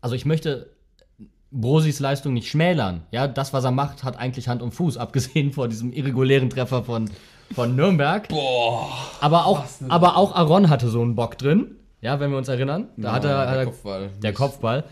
[0.00, 0.70] also ich möchte
[1.50, 3.02] Brosis Leistung nicht schmälern.
[3.10, 6.84] Ja, das, was er macht, hat eigentlich Hand und Fuß, abgesehen von diesem irregulären Treffer
[6.84, 7.10] von,
[7.54, 8.28] von Nürnberg.
[8.28, 8.90] Boah.
[9.20, 11.76] Aber auch, aber auch Aaron hatte so einen Bock drin.
[12.00, 12.88] Ja, wenn wir uns erinnern.
[12.96, 14.10] Da Ja, hat er, der er Kopfball.
[14.22, 14.84] Der Kopfball.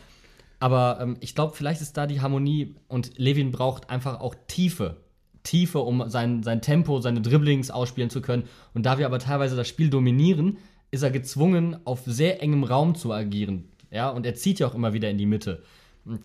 [0.60, 4.96] Aber ähm, ich glaube, vielleicht ist da die Harmonie und Levin braucht einfach auch Tiefe.
[5.42, 8.44] Tiefe, um sein, sein Tempo, seine Dribblings ausspielen zu können.
[8.74, 10.58] Und da wir aber teilweise das Spiel dominieren,
[10.90, 13.68] ist er gezwungen, auf sehr engem Raum zu agieren.
[13.90, 15.62] Ja, und er zieht ja auch immer wieder in die Mitte.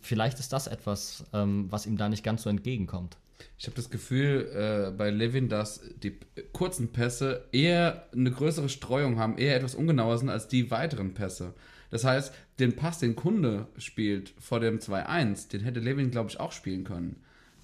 [0.01, 3.17] Vielleicht ist das etwas, ähm, was ihm da nicht ganz so entgegenkommt.
[3.59, 6.17] Ich habe das Gefühl äh, bei Levin, dass die
[6.53, 11.53] kurzen Pässe eher eine größere Streuung haben, eher etwas ungenauer sind als die weiteren Pässe.
[11.89, 16.39] Das heißt, den Pass, den Kunde spielt vor dem 2-1, den hätte Levin, glaube ich,
[16.39, 17.21] auch spielen können.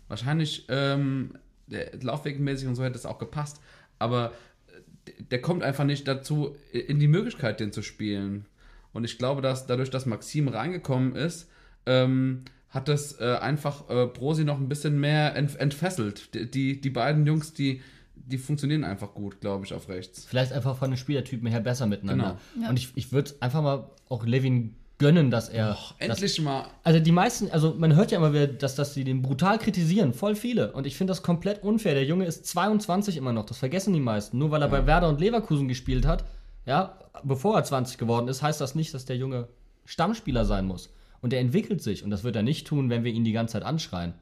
[0.08, 3.62] Wahrscheinlich ähm, laufwegmäßig und so hätte es auch gepasst.
[4.00, 4.32] Aber
[4.68, 8.46] äh, der kommt einfach nicht dazu, in die Möglichkeit, den zu spielen.
[8.92, 11.50] Und ich glaube, dass dadurch, dass Maxim reingekommen ist,
[11.86, 16.34] ähm, hat das äh, einfach äh, Brosi noch ein bisschen mehr ent entfesselt.
[16.34, 17.82] Die, die, die beiden Jungs, die,
[18.16, 20.26] die funktionieren einfach gut, glaube ich, auf rechts.
[20.26, 22.40] Vielleicht einfach von den Spielertypen her besser miteinander.
[22.54, 22.64] Genau.
[22.64, 22.70] Ja.
[22.70, 25.78] Und ich, ich würde einfach mal auch Levin gönnen, dass er.
[26.00, 26.66] endlich dass, mal.
[26.84, 30.14] Also die meisten, also man hört ja immer wieder, dass, dass sie den brutal kritisieren,
[30.14, 30.72] voll viele.
[30.72, 31.94] Und ich finde das komplett unfair.
[31.94, 34.38] Der Junge ist 22 immer noch, das vergessen die meisten.
[34.38, 36.24] Nur weil er bei Werder und Leverkusen gespielt hat,
[36.66, 39.48] ja, bevor er 20 geworden ist, heißt das nicht, dass der Junge
[39.86, 40.94] Stammspieler sein muss.
[41.22, 43.54] Und er entwickelt sich und das wird er nicht tun, wenn wir ihn die ganze
[43.54, 44.14] Zeit anschreien.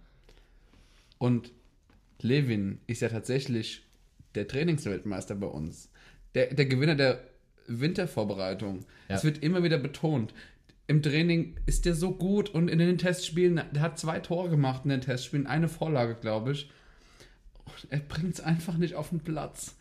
[1.17, 1.51] Und
[2.21, 3.83] Levin ist ja tatsächlich
[4.35, 5.89] der Trainingsweltmeister bei uns.
[6.35, 7.19] Der, der Gewinner der
[7.67, 8.85] Wintervorbereitung.
[9.07, 9.15] Ja.
[9.15, 10.33] Es wird immer wieder betont.
[10.91, 14.81] Im Training ist der so gut und in den Testspielen, der hat zwei Tore gemacht
[14.83, 16.69] in den Testspielen, eine Vorlage, glaube ich.
[17.63, 19.77] Und er bringt es einfach nicht auf den Platz.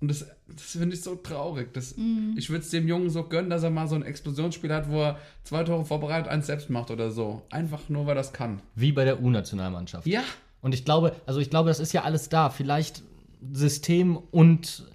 [0.00, 1.74] Und das, das finde ich so traurig.
[1.74, 2.36] Das, Mhm.
[2.38, 5.02] Ich würde es dem Jungen so gönnen, dass er mal so ein Explosionsspiel hat, wo
[5.02, 7.42] er zwei Tore vorbereitet, eins selbst macht oder so.
[7.50, 8.62] Einfach nur, weil er das kann.
[8.74, 10.06] Wie bei der U-Nationalmannschaft.
[10.06, 10.22] Ja.
[10.62, 12.48] Und ich glaube, also ich glaube, das ist ja alles da.
[12.48, 13.02] Vielleicht
[13.52, 14.86] System und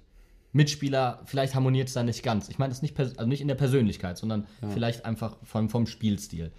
[0.52, 2.48] Mitspieler, vielleicht harmoniert es da nicht ganz.
[2.48, 4.70] Ich meine, das nicht, also nicht in der Persönlichkeit, sondern Ja.
[4.70, 6.50] vielleicht einfach vom, vom Spielstil.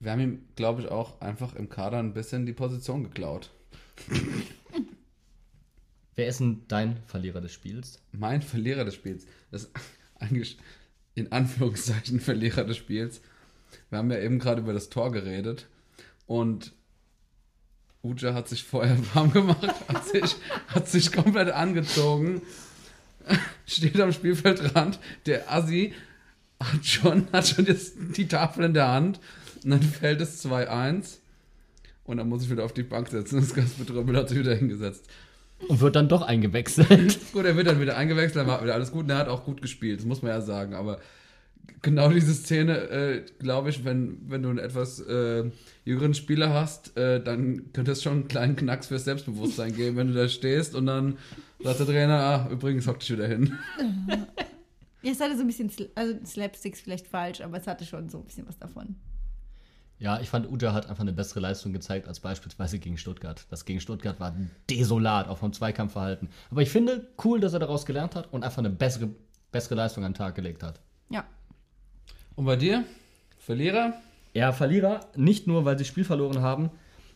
[0.00, 3.50] Wir haben ihm, glaube ich, auch einfach im Kader ein bisschen die Position geklaut.
[6.14, 8.00] Wer ist denn dein Verlierer des Spiels?
[8.12, 9.24] Mein Verlierer des Spiels.
[9.50, 9.72] Das ist
[10.16, 10.58] eigentlich
[11.14, 13.20] in Anführungszeichen Verlierer des Spiels.
[13.90, 15.66] Wir haben ja eben gerade über das Tor geredet
[16.26, 16.72] und
[18.02, 20.36] Uja hat sich vorher warm gemacht, hat sich,
[20.68, 22.42] hat sich komplett angezogen,
[23.66, 24.98] steht am Spielfeldrand.
[25.26, 25.94] Der Assi
[26.60, 29.20] hat schon, hat schon jetzt die Tafel in der Hand
[29.64, 31.18] und dann fällt es 2-1
[32.04, 33.40] und dann muss ich wieder auf die Bank setzen.
[33.40, 35.06] Das ganze Betrümmel hat sich wieder hingesetzt.
[35.66, 37.18] Und wird dann doch eingewechselt.
[37.32, 39.44] Gut, er wird dann wieder eingewechselt, dann war wieder alles gut und er hat auch
[39.44, 40.74] gut gespielt, das muss man ja sagen.
[40.74, 41.00] Aber
[41.82, 45.50] genau diese Szene, äh, glaube ich, wenn, wenn du einen etwas äh,
[45.84, 50.08] jüngeren Spieler hast, äh, dann könnte es schon einen kleinen Knacks fürs Selbstbewusstsein geben, wenn
[50.08, 51.18] du da stehst und dann
[51.60, 53.58] sagt der Trainer, ah, übrigens hock dich wieder hin.
[55.02, 58.08] Ja, es hatte so ein bisschen, Sl also Slapsticks vielleicht falsch, aber es hatte schon
[58.08, 58.96] so ein bisschen was davon.
[60.00, 63.46] Ja, ich fand, Uja hat einfach eine bessere Leistung gezeigt als beispielsweise gegen Stuttgart.
[63.50, 64.34] Das gegen Stuttgart war
[64.70, 66.28] desolat, auch vom Zweikampfverhalten.
[66.50, 69.08] Aber ich finde cool, dass er daraus gelernt hat und einfach eine bessere,
[69.50, 70.80] bessere Leistung an den Tag gelegt hat.
[71.10, 71.24] Ja.
[72.36, 72.84] Und bei dir?
[73.38, 73.94] Verlierer?
[74.34, 76.70] Ja, Verlierer, nicht nur, weil sie das Spiel verloren haben,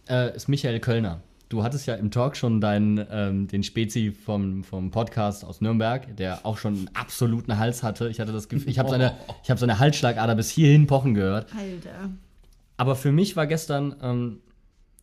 [0.09, 1.21] äh, ist Michael Kölner.
[1.53, 6.17] Du hattest ja im Talk schon deinen, ähm, den Spezi vom, vom Podcast aus Nürnberg,
[6.17, 8.09] der auch schon einen absoluten Hals hatte.
[8.09, 9.13] Ich hatte das Gefühl, ich habe seine,
[9.45, 11.55] ich hab seine Halsschlagader bis hierhin pochen gehört.
[11.55, 12.09] Alter.
[12.79, 14.39] Aber für mich war gestern, ähm,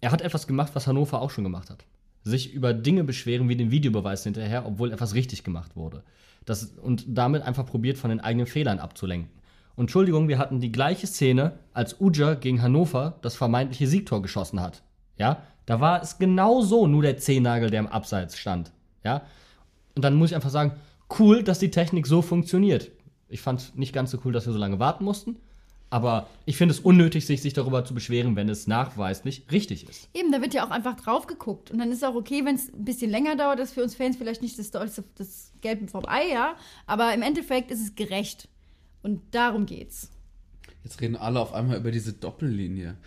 [0.01, 1.85] er hat etwas gemacht, was Hannover auch schon gemacht hat.
[2.23, 6.01] Sich über Dinge beschweren wie den Videobeweis hinterher, obwohl etwas richtig gemacht wurde.
[6.45, 9.29] Das, und damit einfach probiert, von den eigenen Fehlern abzulenken.
[9.75, 14.59] Und Entschuldigung, wir hatten die gleiche Szene, als Uja gegen Hannover das vermeintliche Siegtor geschossen
[14.59, 14.81] hat.
[15.15, 18.71] Ja, da war es genau so, nur der Zehennagel, der im Abseits stand.
[19.03, 19.21] Ja,
[19.95, 20.71] und dann muss ich einfach sagen,
[21.19, 22.89] cool, dass die Technik so funktioniert.
[23.27, 25.37] Ich fand nicht ganz so cool, dass wir so lange warten mussten.
[25.91, 30.09] Aber ich finde es unnötig, sich, sich darüber zu beschweren, wenn es nachweislich richtig ist.
[30.15, 31.69] Eben, da wird ja auch einfach drauf geguckt.
[31.69, 33.59] Und dann ist es auch okay, wenn es ein bisschen länger dauert.
[33.59, 36.55] Das ist für uns Fans vielleicht nicht das, das, das Gelbe vom Ei, ja.
[36.87, 38.47] Aber im Endeffekt ist es gerecht.
[39.03, 40.09] Und darum geht's.
[40.83, 42.97] Jetzt reden alle auf einmal über diese Doppellinie.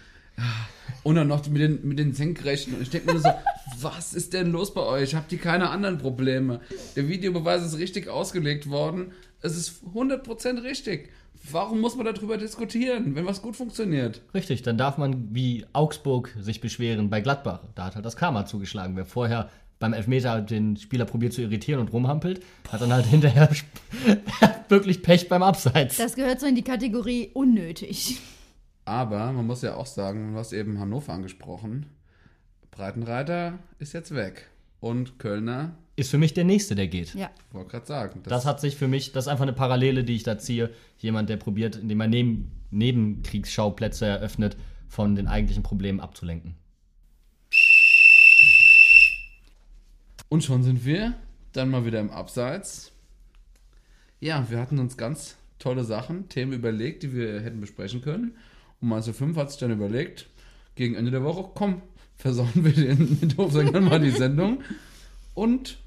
[1.03, 2.75] Und dann noch mit den, mit den Senkrechten.
[2.75, 3.29] Und ich denke mir so,
[3.81, 5.15] was ist denn los bei euch?
[5.15, 6.61] Habt ihr keine anderen Probleme?
[6.97, 9.13] Der Videobeweis ist richtig ausgelegt worden.
[9.41, 11.11] Es ist 100% richtig.
[11.51, 14.23] Warum muss man darüber diskutieren, wenn was gut funktioniert?
[14.33, 17.65] Richtig, dann darf man wie Augsburg sich beschweren bei Gladbach.
[17.75, 18.95] Da hat halt das Karma zugeschlagen.
[18.95, 22.41] Wer vorher beim Elfmeter den Spieler probiert zu irritieren und rumhampelt,
[22.71, 23.51] hat dann halt hinterher
[24.69, 25.97] wirklich Pech beim Abseits.
[25.97, 28.21] Das gehört so in die Kategorie unnötig.
[28.85, 31.87] Aber man muss ja auch sagen, du hast eben Hannover angesprochen.
[32.71, 34.49] Breitenreiter ist jetzt weg.
[34.81, 37.15] Und Kölner ist für mich der nächste, der geht.
[37.15, 37.31] Ja.
[37.53, 38.21] Wollte gerade sagen.
[38.25, 40.71] Das, das, hat sich für mich, das ist einfach eine Parallele, die ich da ziehe.
[40.99, 44.57] Jemand, der probiert, indem er neben, Nebenkriegsschauplätze eröffnet,
[44.89, 46.55] von den eigentlichen Problemen abzulenken.
[50.29, 51.15] Und schon sind wir
[51.53, 52.93] dann mal wieder im Abseits.
[54.21, 58.35] Ja, wir hatten uns ganz tolle Sachen, Themen überlegt, die wir hätten besprechen können.
[58.83, 60.27] Und Meister 5 hat sich dann überlegt,
[60.75, 61.83] gegen Ende der Woche, komm,
[62.17, 64.63] versauen wir den mit Hofsängern mal die Sendung
[65.35, 65.79] und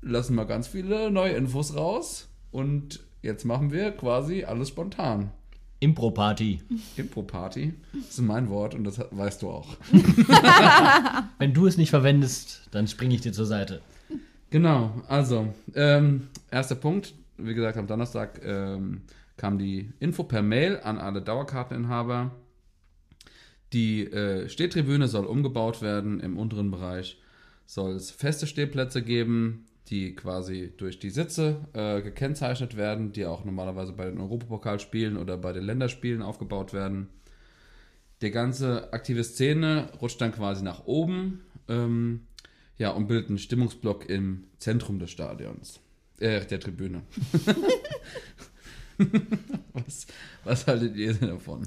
[0.00, 2.28] lassen mal ganz viele neue Infos raus.
[2.52, 5.30] Und jetzt machen wir quasi alles spontan.
[5.80, 6.60] Impro-Party.
[6.96, 7.74] Impro-Party.
[7.92, 9.76] Das ist mein Wort und das weißt du auch.
[11.38, 13.80] Wenn du es nicht verwendest, dann springe ich dir zur Seite.
[14.50, 17.14] Genau, also, ähm, erster Punkt.
[17.36, 19.00] Wie gesagt, am Donnerstag ähm,
[19.36, 22.32] kam die Info per Mail an alle Dauerkarteninhaber.
[23.72, 26.20] Die äh, Stehtribüne soll umgebaut werden.
[26.20, 27.20] Im unteren Bereich
[27.66, 33.44] soll es feste Stehplätze geben, die quasi durch die Sitze äh, gekennzeichnet werden, die auch
[33.44, 37.08] normalerweise bei den Europapokalspielen oder bei den Länderspielen aufgebaut werden.
[38.20, 42.26] Die ganze aktive Szene rutscht dann quasi nach oben ähm,
[42.78, 45.80] ja, und bildet einen Stimmungsblock im Zentrum des Stadions.
[46.20, 47.02] Äh, der Tribüne.
[49.72, 50.06] was,
[50.44, 51.66] was haltet ihr denn davon?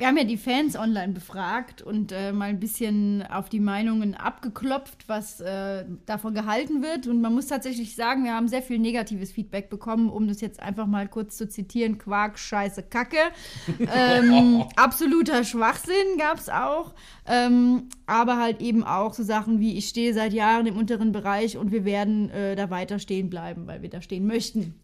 [0.00, 4.14] Wir haben ja die Fans online befragt und äh, mal ein bisschen auf die Meinungen
[4.14, 7.06] abgeklopft, was äh, davon gehalten wird.
[7.06, 10.58] Und man muss tatsächlich sagen, wir haben sehr viel negatives Feedback bekommen, um das jetzt
[10.58, 11.98] einfach mal kurz zu zitieren.
[11.98, 13.18] Quark, Scheiße, Kacke.
[13.94, 16.94] ähm, absoluter Schwachsinn gab es auch.
[17.26, 21.58] Ähm, aber halt eben auch so Sachen wie, ich stehe seit Jahren im unteren Bereich
[21.58, 24.80] und wir werden äh, da weiter stehen bleiben, weil wir da stehen möchten.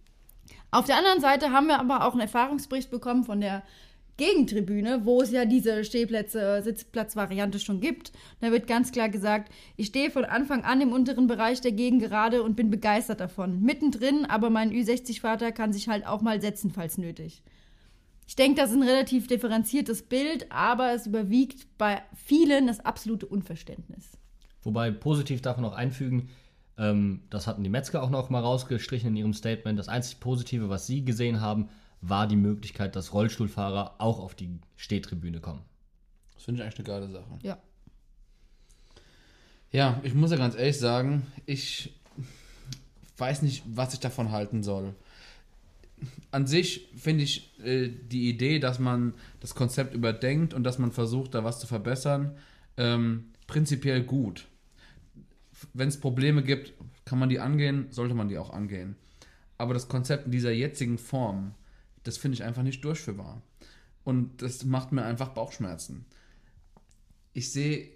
[0.77, 3.63] Auf der anderen Seite haben wir aber auch einen Erfahrungsbericht bekommen von der
[4.19, 8.13] Gegentribüne, wo es ja diese Stehplätze, Sitzplatzvariante schon gibt.
[8.43, 12.43] Da wird ganz klar gesagt, ich stehe von Anfang an im unteren Bereich der Gegengerade
[12.43, 13.63] und bin begeistert davon.
[13.63, 17.43] Mittendrin, aber mein Ü60-Vater kann sich halt auch mal setzen, falls nötig.
[18.27, 23.25] Ich denke, das ist ein relativ differenziertes Bild, aber es überwiegt bei vielen das absolute
[23.25, 24.19] Unverständnis.
[24.63, 26.29] Wobei positiv darf man noch einfügen,
[26.79, 29.79] ähm, das hatten die Metzger auch noch mal rausgestrichen in ihrem Statement.
[29.79, 31.69] Das einzig Positive, was sie gesehen haben,
[32.01, 35.63] war die Möglichkeit, dass Rollstuhlfahrer auch auf die Stehtribüne kommen.
[36.35, 37.39] Das finde ich eigentlich eine geile Sache.
[37.43, 37.59] Ja.
[39.73, 41.93] Ja, ich muss ja ganz ehrlich sagen, ich
[43.17, 44.95] weiß nicht, was ich davon halten soll.
[46.31, 50.93] An sich finde ich äh, die Idee, dass man das Konzept überdenkt und dass man
[50.93, 52.37] versucht, da was zu verbessern,
[52.77, 54.47] ähm, prinzipiell gut.
[55.73, 58.97] Wenn es Probleme gibt, kann man die angehen, sollte man die auch angehen.
[59.59, 61.55] Aber das Konzept in dieser jetzigen Form,
[62.05, 63.43] das finde ich einfach nicht durchführbar.
[64.05, 66.05] Und das macht mir einfach Bauchschmerzen.
[67.33, 67.89] Ich sehe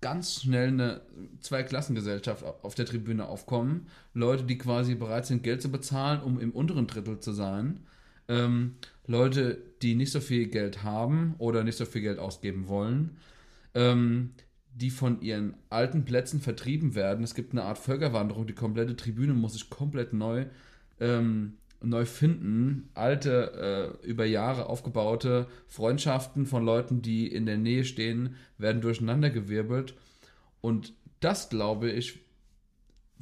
[0.00, 1.00] ganz schnell eine
[1.40, 3.86] Zweiklassengesellschaft auf der Tribüne aufkommen.
[4.12, 7.80] Leute, die quasi bereit sind, Geld zu bezahlen, um im unteren Drittel zu sein.
[8.28, 8.76] Ähm,
[9.06, 13.16] Leute, die nicht so viel Geld haben oder nicht so viel Geld ausgeben wollen.
[13.74, 14.34] Ähm,
[14.74, 17.24] die von ihren alten Plätzen vertrieben werden.
[17.24, 18.46] Es gibt eine Art Völkerwanderung.
[18.46, 20.46] Die komplette Tribüne muss sich komplett neu
[21.00, 22.90] ähm, neu finden.
[22.94, 29.94] Alte, äh, über Jahre aufgebaute Freundschaften von Leuten, die in der Nähe stehen, werden durcheinandergewirbelt.
[30.60, 32.20] Und das, glaube ich,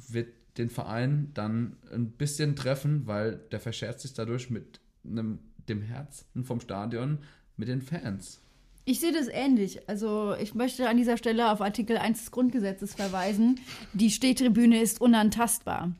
[0.07, 5.81] wird den Verein dann ein bisschen treffen, weil der verscherzt sich dadurch mit einem, dem
[5.81, 7.19] Herzen vom Stadion,
[7.57, 8.39] mit den Fans.
[8.85, 9.87] Ich sehe das ähnlich.
[9.87, 13.61] Also ich möchte an dieser Stelle auf Artikel 1 des Grundgesetzes verweisen.
[13.93, 15.91] Die Stehtribüne ist unantastbar.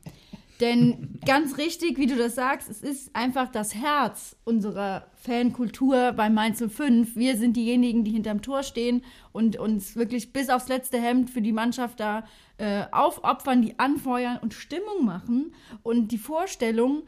[0.60, 6.30] Denn ganz richtig, wie du das sagst, es ist einfach das Herz unserer Fankultur bei
[6.30, 7.16] Mainz 05.
[7.16, 11.42] Wir sind diejenigen, die hinterm Tor stehen und uns wirklich bis aufs letzte Hemd für
[11.42, 12.24] die Mannschaft da
[12.58, 15.54] äh, aufopfern, die anfeuern und Stimmung machen.
[15.82, 17.02] Und die Vorstellung,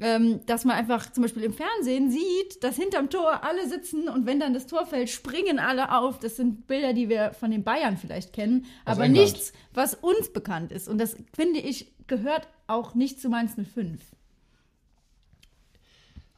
[0.00, 4.26] ähm, dass man einfach zum Beispiel im Fernsehen sieht, dass hinterm Tor alle sitzen und
[4.26, 6.20] wenn dann das Tor fällt, springen alle auf.
[6.20, 9.32] Das sind Bilder, die wir von den Bayern vielleicht kennen, Aus aber England.
[9.32, 10.88] nichts, was uns bekannt ist.
[10.88, 14.00] Und das finde ich gehört auch nicht zu Mainz 05.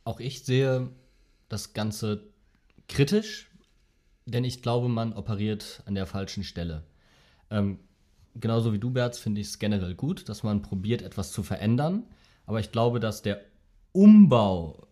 [0.05, 0.91] Auch ich sehe
[1.49, 2.29] das Ganze
[2.89, 3.51] kritisch,
[4.27, 6.85] denn ich glaube, man operiert an der falschen Stelle.
[7.51, 7.79] Ähm,
[8.35, 12.05] genauso wie du, Berz, finde ich es generell gut, dass man probiert, etwas zu verändern.
[12.47, 13.41] Aber ich glaube, dass der
[13.93, 14.87] Umbau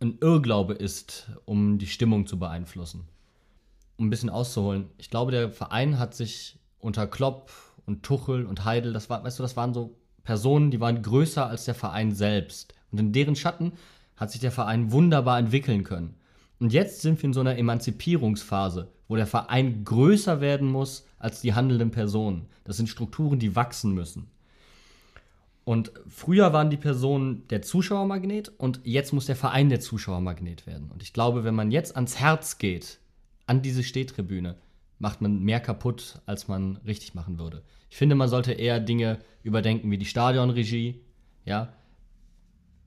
[0.00, 3.06] ein Irrglaube ist, um die Stimmung zu beeinflussen.
[3.98, 4.86] Um ein bisschen auszuholen.
[4.96, 7.50] Ich glaube, der Verein hat sich unter Klopp
[7.84, 11.46] und Tuchel und Heidel, das war, weißt du, das waren so Personen, die waren größer
[11.46, 12.72] als der Verein selbst.
[12.90, 13.72] Und in deren Schatten
[14.16, 16.14] hat sich der Verein wunderbar entwickeln können.
[16.60, 21.42] Und jetzt sind wir in so einer Emanzipierungsphase, wo der Verein größer werden muss als
[21.42, 22.46] die handelnden Personen.
[22.64, 24.30] Das sind Strukturen, die wachsen müssen.
[25.70, 30.90] Und früher waren die Personen der Zuschauermagnet und jetzt muss der Verein der Zuschauermagnet werden.
[30.90, 32.98] Und ich glaube, wenn man jetzt ans Herz geht,
[33.46, 34.56] an diese Stehtribüne,
[34.98, 37.62] macht man mehr kaputt, als man richtig machen würde.
[37.88, 41.02] Ich finde, man sollte eher Dinge überdenken wie die Stadionregie,
[41.44, 41.72] ja.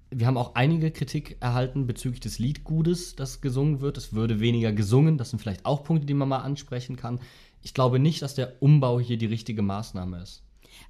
[0.10, 3.98] Wir haben auch einige Kritik erhalten bezüglich des Liedgutes, das gesungen wird.
[3.98, 5.18] Es würde weniger gesungen.
[5.18, 7.22] Das sind vielleicht auch Punkte, die man mal ansprechen kann.
[7.62, 10.44] Ich glaube nicht, dass der Umbau hier die richtige Maßnahme ist.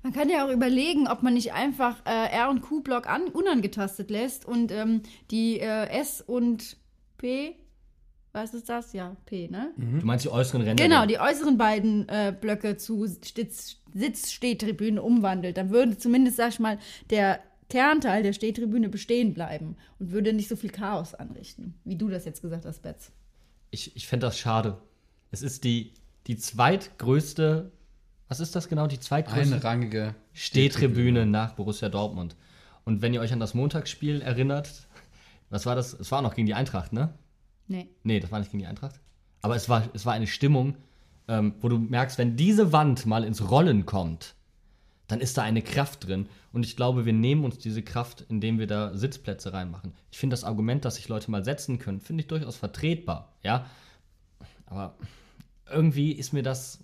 [0.03, 4.11] Man kann ja auch überlegen, ob man nicht einfach äh, R und Q-Block an, unangetastet
[4.11, 6.75] lässt und ähm, die äh, S und
[7.17, 7.55] P,
[8.33, 8.91] was ist das?
[8.93, 9.71] Ja, P, ne?
[9.77, 10.83] Du meinst die äußeren Ränder?
[10.83, 15.55] Genau, die äußeren beiden äh, Blöcke zu Sitz- Sitzstehtribünen umwandelt.
[15.55, 17.39] Dann würde zumindest, sag ich mal, der
[17.69, 22.25] Kernteil der Stehtribüne bestehen bleiben und würde nicht so viel Chaos anrichten, wie du das
[22.25, 23.11] jetzt gesagt hast, Betz.
[23.71, 24.79] Ich, ich fände das schade.
[25.31, 25.93] Es ist die,
[26.27, 27.71] die zweitgrößte,
[28.33, 28.87] was ist das genau?
[28.87, 32.35] Die zweitgrößte Einrangige Stehtribüne nach Borussia Dortmund.
[32.83, 34.87] Und wenn ihr euch an das Montagsspiel erinnert,
[35.51, 35.93] was war das?
[35.93, 37.13] Es war noch gegen die Eintracht, ne?
[37.67, 37.89] Nee.
[38.01, 38.99] Nee, das war nicht gegen die Eintracht.
[39.43, 40.77] Aber es war, es war eine Stimmung,
[41.27, 44.33] ähm, wo du merkst, wenn diese Wand mal ins Rollen kommt,
[45.07, 46.27] dann ist da eine Kraft drin.
[46.53, 49.93] Und ich glaube, wir nehmen uns diese Kraft, indem wir da Sitzplätze reinmachen.
[50.09, 53.67] Ich finde das Argument, dass sich Leute mal setzen können, finde ich durchaus vertretbar, ja.
[54.65, 54.95] Aber
[55.71, 56.82] irgendwie ist mir das.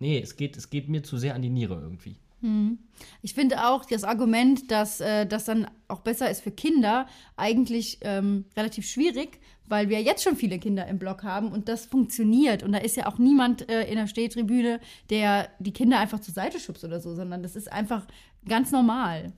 [0.00, 2.16] Nee, es geht, es geht mir zu sehr an die Niere irgendwie.
[2.40, 2.78] Hm.
[3.22, 7.98] Ich finde auch das Argument, dass äh, das dann auch besser ist für Kinder, eigentlich
[8.00, 12.62] ähm, relativ schwierig, weil wir jetzt schon viele Kinder im Block haben und das funktioniert.
[12.62, 16.34] Und da ist ja auch niemand äh, in der Stehtribüne, der die Kinder einfach zur
[16.34, 18.06] Seite schubst oder so, sondern das ist einfach
[18.48, 19.32] ganz normal.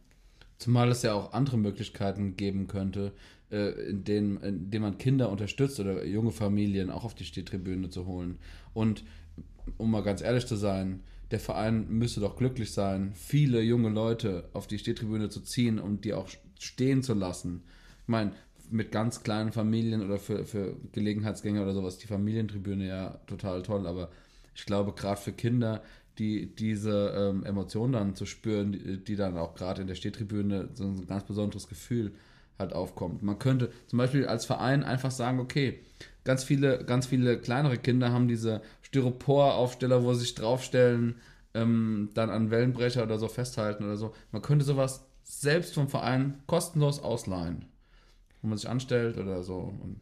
[0.59, 3.13] Zumal es ja auch andere Möglichkeiten geben könnte,
[3.51, 7.91] äh, in denen, in denen man Kinder unterstützt oder junge Familien auch auf die Stehtribüne
[7.91, 8.39] zu holen.
[8.73, 9.05] Und
[9.79, 14.45] um mal ganz ehrlich zu sein, der Verein müsste doch glücklich sein, viele junge Leute
[14.53, 17.63] auf die Stehtribüne zu ziehen und die auch stehen zu lassen.
[18.03, 18.33] Ich meine,
[18.71, 23.87] mit ganz kleinen Familien oder für, für Gelegenheitsgänger oder sowas, die Familientribüne ja total toll,
[23.87, 24.11] aber
[24.55, 25.83] ich glaube, gerade für Kinder,
[26.19, 30.69] die diese ähm, Emotionen dann zu spüren, die, die dann auch gerade in der Stehtribüne
[30.75, 32.13] so ein ganz besonderes Gefühl
[32.59, 33.23] halt aufkommt.
[33.23, 35.81] Man könnte zum Beispiel als Verein einfach sagen, okay,
[36.25, 38.61] ganz viele, ganz viele kleinere Kinder haben diese
[38.93, 41.17] Styropor-Aufsteller, wo sie sich draufstellen,
[41.55, 44.13] ähm, dann an Wellenbrecher oder so festhalten oder so.
[44.33, 47.65] Man könnte sowas selbst vom Verein kostenlos ausleihen,
[48.43, 49.73] wo man sich anstellt oder so.
[49.83, 50.01] Und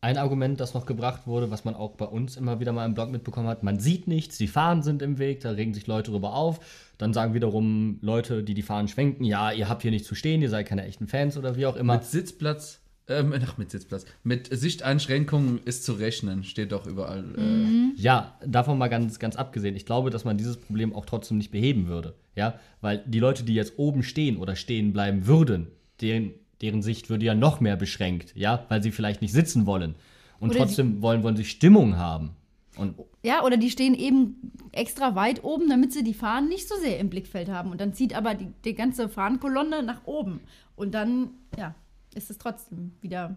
[0.00, 2.94] Ein Argument, das noch gebracht wurde, was man auch bei uns immer wieder mal im
[2.94, 6.10] Blog mitbekommen hat, man sieht nichts, die Fahnen sind im Weg, da regen sich Leute
[6.10, 6.60] drüber auf.
[6.98, 10.40] Dann sagen wiederum Leute, die die Fahnen schwenken, ja, ihr habt hier nicht zu stehen,
[10.42, 11.94] ihr seid keine echten Fans oder wie auch immer.
[11.94, 17.24] Mit Sitzplatz, ähm, ach, mit Sitzplatz, mit Sichteinschränkungen ist zu rechnen, steht doch überall.
[17.36, 19.76] Äh, Ja, davon mal ganz, ganz abgesehen.
[19.76, 22.14] Ich glaube, dass man dieses Problem auch trotzdem nicht beheben würde.
[22.34, 25.68] Ja, weil die Leute, die jetzt oben stehen oder stehen bleiben würden,
[26.00, 26.32] deren,
[26.62, 28.32] deren Sicht würde ja noch mehr beschränkt.
[28.34, 29.94] Ja, weil sie vielleicht nicht sitzen wollen.
[30.40, 32.30] Und Oder trotzdem wollen, wollen sie Stimmung haben.
[32.76, 36.74] Und Ja, oder die stehen eben extra weit oben, damit sie die Fahnen nicht so
[36.76, 37.70] sehr im Blickfeld haben.
[37.70, 40.40] Und dann zieht aber die, die ganze Fahnenkolonne nach oben.
[40.74, 41.74] Und dann, ja,
[42.14, 43.36] ist es trotzdem wieder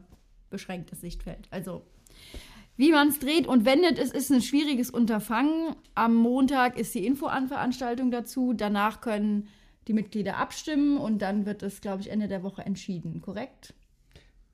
[0.50, 1.48] beschränktes Sichtfeld.
[1.52, 1.84] Also,
[2.78, 5.76] wie man es dreht und wendet, es ist ein schwieriges Unterfangen.
[5.96, 8.54] Am Montag ist die Infoanveranstaltung dazu.
[8.54, 9.48] Danach können
[9.88, 13.74] die Mitglieder abstimmen und dann wird es, glaube ich, Ende der Woche entschieden, korrekt?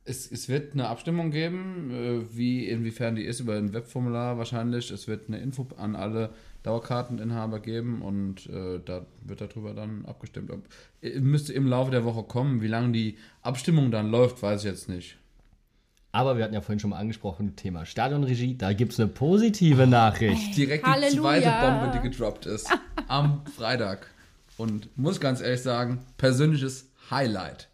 [0.05, 4.91] Es, es wird eine Abstimmung geben, äh, wie inwiefern die ist, über ein Webformular wahrscheinlich.
[4.91, 6.33] Es wird eine Info an alle
[6.63, 10.49] Dauerkarteninhaber geben und äh, da wird darüber dann abgestimmt.
[10.49, 10.63] Ob,
[11.01, 12.61] äh, müsste im Laufe der Woche kommen.
[12.61, 15.17] Wie lange die Abstimmung dann läuft, weiß ich jetzt nicht.
[16.13, 19.87] Aber wir hatten ja vorhin schon mal angesprochen, Thema Stadionregie, da gibt es eine positive
[19.87, 20.55] Nachricht.
[20.57, 21.11] Direkt Halleluja.
[21.11, 22.69] die zweite Bombe, die gedroppt ist.
[23.07, 24.07] am Freitag.
[24.57, 27.67] Und muss ganz ehrlich sagen, persönliches Highlight.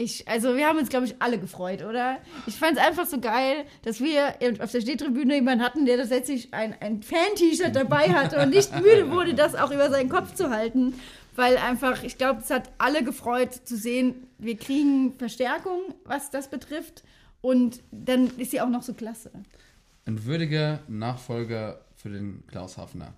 [0.00, 2.16] Ich, also wir haben uns, glaube ich, alle gefreut, oder?
[2.46, 6.54] Ich fand es einfach so geil, dass wir auf der Stehtribüne jemanden hatten, der tatsächlich
[6.54, 10.48] ein, ein Fan-T-Shirt dabei hatte und nicht müde wurde, das auch über seinen Kopf zu
[10.48, 10.94] halten.
[11.36, 16.48] Weil einfach, ich glaube, es hat alle gefreut zu sehen, wir kriegen Verstärkung, was das
[16.48, 17.04] betrifft.
[17.42, 19.30] Und dann ist sie auch noch so klasse.
[20.06, 23.12] Ein würdiger Nachfolger für den Klaus Hafner.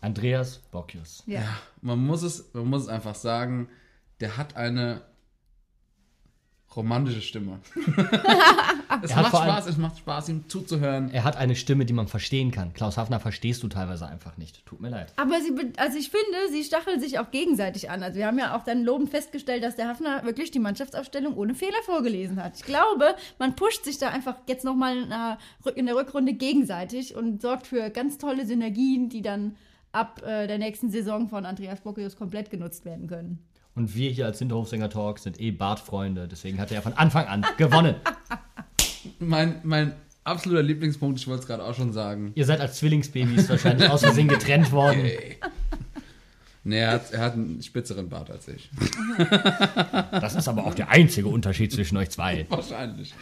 [0.00, 1.24] Andreas Bockius.
[1.26, 1.42] Ja.
[1.82, 3.68] Man muss es, man muss es einfach sagen,
[4.20, 5.02] der hat eine
[6.76, 7.60] romantische Stimme.
[9.02, 11.10] es macht Spaß, es macht Spaß, ihm zuzuhören.
[11.10, 12.72] Er hat eine Stimme, die man verstehen kann.
[12.72, 14.64] Klaus Hafner verstehst du teilweise einfach nicht.
[14.66, 15.12] Tut mir leid.
[15.16, 18.02] Aber sie, also ich finde, sie stacheln sich auch gegenseitig an.
[18.02, 21.54] Also wir haben ja auch dann lobend festgestellt, dass der Hafner wirklich die Mannschaftsaufstellung ohne
[21.54, 22.56] Fehler vorgelesen hat.
[22.56, 27.42] Ich glaube, man pusht sich da einfach jetzt nochmal in, in der Rückrunde gegenseitig und
[27.42, 29.56] sorgt für ganz tolle Synergien, die dann
[29.92, 33.44] ab äh, der nächsten Saison von Andreas Bockius komplett genutzt werden können.
[33.74, 36.28] Und wir hier als Hinterhofsänger Talk sind eh Bartfreunde.
[36.28, 37.94] Deswegen hat er von Anfang an gewonnen.
[39.18, 39.94] Mein, mein
[40.24, 42.32] absoluter Lieblingspunkt, ich wollte es gerade auch schon sagen.
[42.34, 45.10] Ihr seid als Zwillingsbabys wahrscheinlich aus Versehen getrennt worden.
[46.64, 48.70] Nee, er hat, er hat einen spitzeren Bart als ich.
[50.10, 52.44] Das ist aber auch der einzige Unterschied zwischen euch zwei.
[52.50, 53.14] Wahrscheinlich.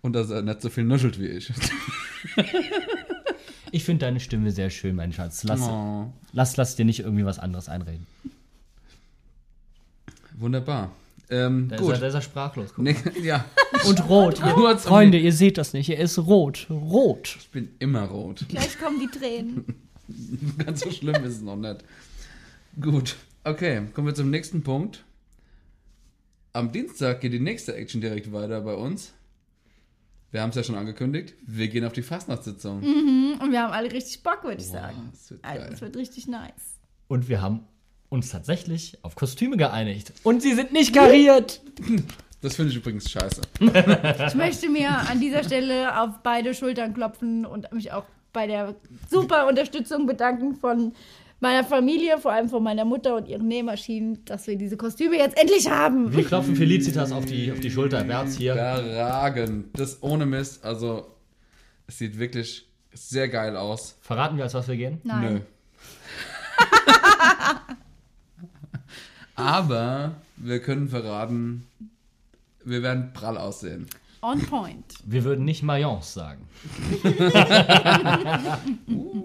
[0.00, 1.52] Und dass er nicht so viel nuschelt wie ich.
[3.72, 5.42] Ich finde deine Stimme sehr schön, mein Schatz.
[5.44, 6.12] Lass, Oh.
[6.32, 8.06] lass, lass dir nicht irgendwie was anderes einreden.
[10.36, 10.92] Wunderbar.
[11.30, 11.86] Ähm, Da, gut.
[11.88, 12.72] Ist er, da ist er sprachlos.
[12.74, 13.16] Guck Nee, mal.
[13.24, 13.44] ja.
[13.86, 14.38] Und rot.
[14.44, 15.88] Ihr, Freunde, ihr seht das nicht.
[15.88, 16.66] Er ist rot.
[16.70, 17.36] Rot.
[17.40, 18.44] Ich bin immer rot.
[18.48, 19.64] Gleich kommen die Tränen.
[20.64, 21.82] Ganz so schlimm ist es noch nicht.
[22.80, 23.16] Gut.
[23.44, 25.02] Okay, kommen wir zum nächsten Punkt.
[26.52, 29.12] Am Dienstag geht die nächste Action direkt weiter bei uns.
[30.32, 31.34] Wir haben es ja schon angekündigt.
[31.46, 32.80] Wir gehen auf die Fastnachtssitzung.
[32.80, 33.38] Mhm.
[33.40, 35.10] Und wir haben alle richtig Bock, würde ich sagen.
[35.12, 36.80] das wird also es wird richtig nice.
[37.06, 37.66] Und wir haben
[38.08, 40.14] uns tatsächlich auf Kostüme geeinigt.
[40.22, 41.60] Und sie sind nicht kariert.
[42.40, 43.42] Das finde ich übrigens scheiße.
[43.60, 48.74] Ich möchte mir an dieser Stelle auf beide Schultern klopfen und mich auch bei der
[49.10, 50.92] super Unterstützung bedanken von
[51.42, 55.36] meiner Familie, vor allem von meiner Mutter und ihren Nähmaschinen, dass wir diese Kostüme jetzt
[55.38, 56.14] endlich haben.
[56.14, 58.06] Wir klopfen Felicitas auf die, auf die Schulter.
[58.06, 58.54] Wärts hier.
[58.54, 59.76] Überragend.
[59.78, 60.64] Das ohne Mist.
[60.64, 61.06] Also,
[61.86, 63.98] es sieht wirklich sehr geil aus.
[64.00, 65.00] Verraten wir, als was wir gehen?
[65.02, 65.34] Nein.
[65.34, 65.40] Nö.
[69.34, 71.66] Aber wir können verraten,
[72.64, 73.86] wir werden prall aussehen.
[74.20, 74.94] On point.
[75.04, 76.46] Wir würden nicht Mayence sagen.
[78.88, 79.21] Uh.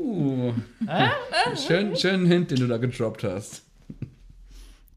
[1.67, 3.63] Schön, schönen Hint, den du da gedroppt hast.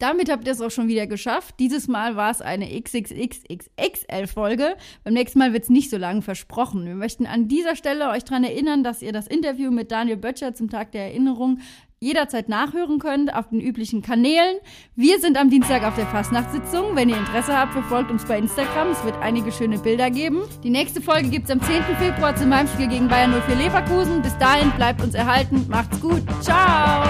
[0.01, 1.57] Damit habt ihr es auch schon wieder geschafft.
[1.59, 4.77] Dieses Mal war es eine XXXXL-Folge.
[5.05, 6.87] Beim nächsten Mal wird es nicht so lang versprochen.
[6.87, 10.55] Wir möchten an dieser Stelle euch daran erinnern, dass ihr das Interview mit Daniel Böttcher
[10.55, 11.59] zum Tag der Erinnerung
[12.03, 14.57] jederzeit nachhören könnt auf den üblichen Kanälen.
[14.97, 16.97] Wir sind am Dienstag auf der Fastnachtssitzung.
[16.97, 18.93] Wenn ihr Interesse habt, verfolgt uns bei Instagram.
[18.93, 20.43] Es wird einige schöne Bilder geben.
[20.65, 21.83] Die nächste Folge gibt es am 10.
[21.99, 24.23] Februar zum Heimspiel gegen Bayern 04 Leverkusen.
[24.23, 25.67] Bis dahin bleibt uns erhalten.
[25.69, 26.23] Macht's gut.
[26.41, 27.05] Ciao.